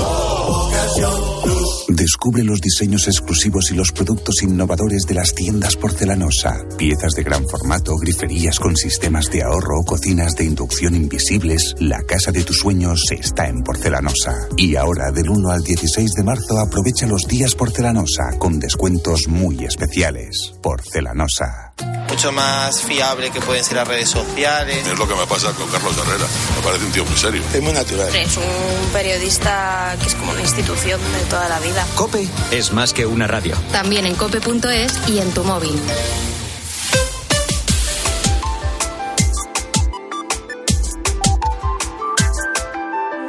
[1.88, 6.66] Descubre los diseños exclusivos y los productos innovadores de las tiendas porcelanosa.
[6.78, 11.76] Piezas de gran formato, griferías con sistemas de ahorro, cocinas de inducción invisibles.
[11.80, 14.48] La casa de tus sueños está en porcelanosa.
[14.58, 19.66] Y ahora, del 1 al 16 de marzo, aprovecha los días porcelanosa con descuentos muy
[19.66, 20.54] especiales.
[20.62, 21.74] Porcelanosa.
[22.10, 24.86] mucho más fiable que pueden ser las redes sociales.
[24.86, 26.26] Es lo que me pasa con Carlos Herrera.
[26.56, 27.42] Me parece un tío muy serio.
[27.54, 28.16] Es muy natural.
[28.16, 31.86] Es un periodista que es como una institución de toda la vida.
[31.96, 33.56] Cope es más que una radio.
[33.72, 35.80] También en cope.es y en tu móvil.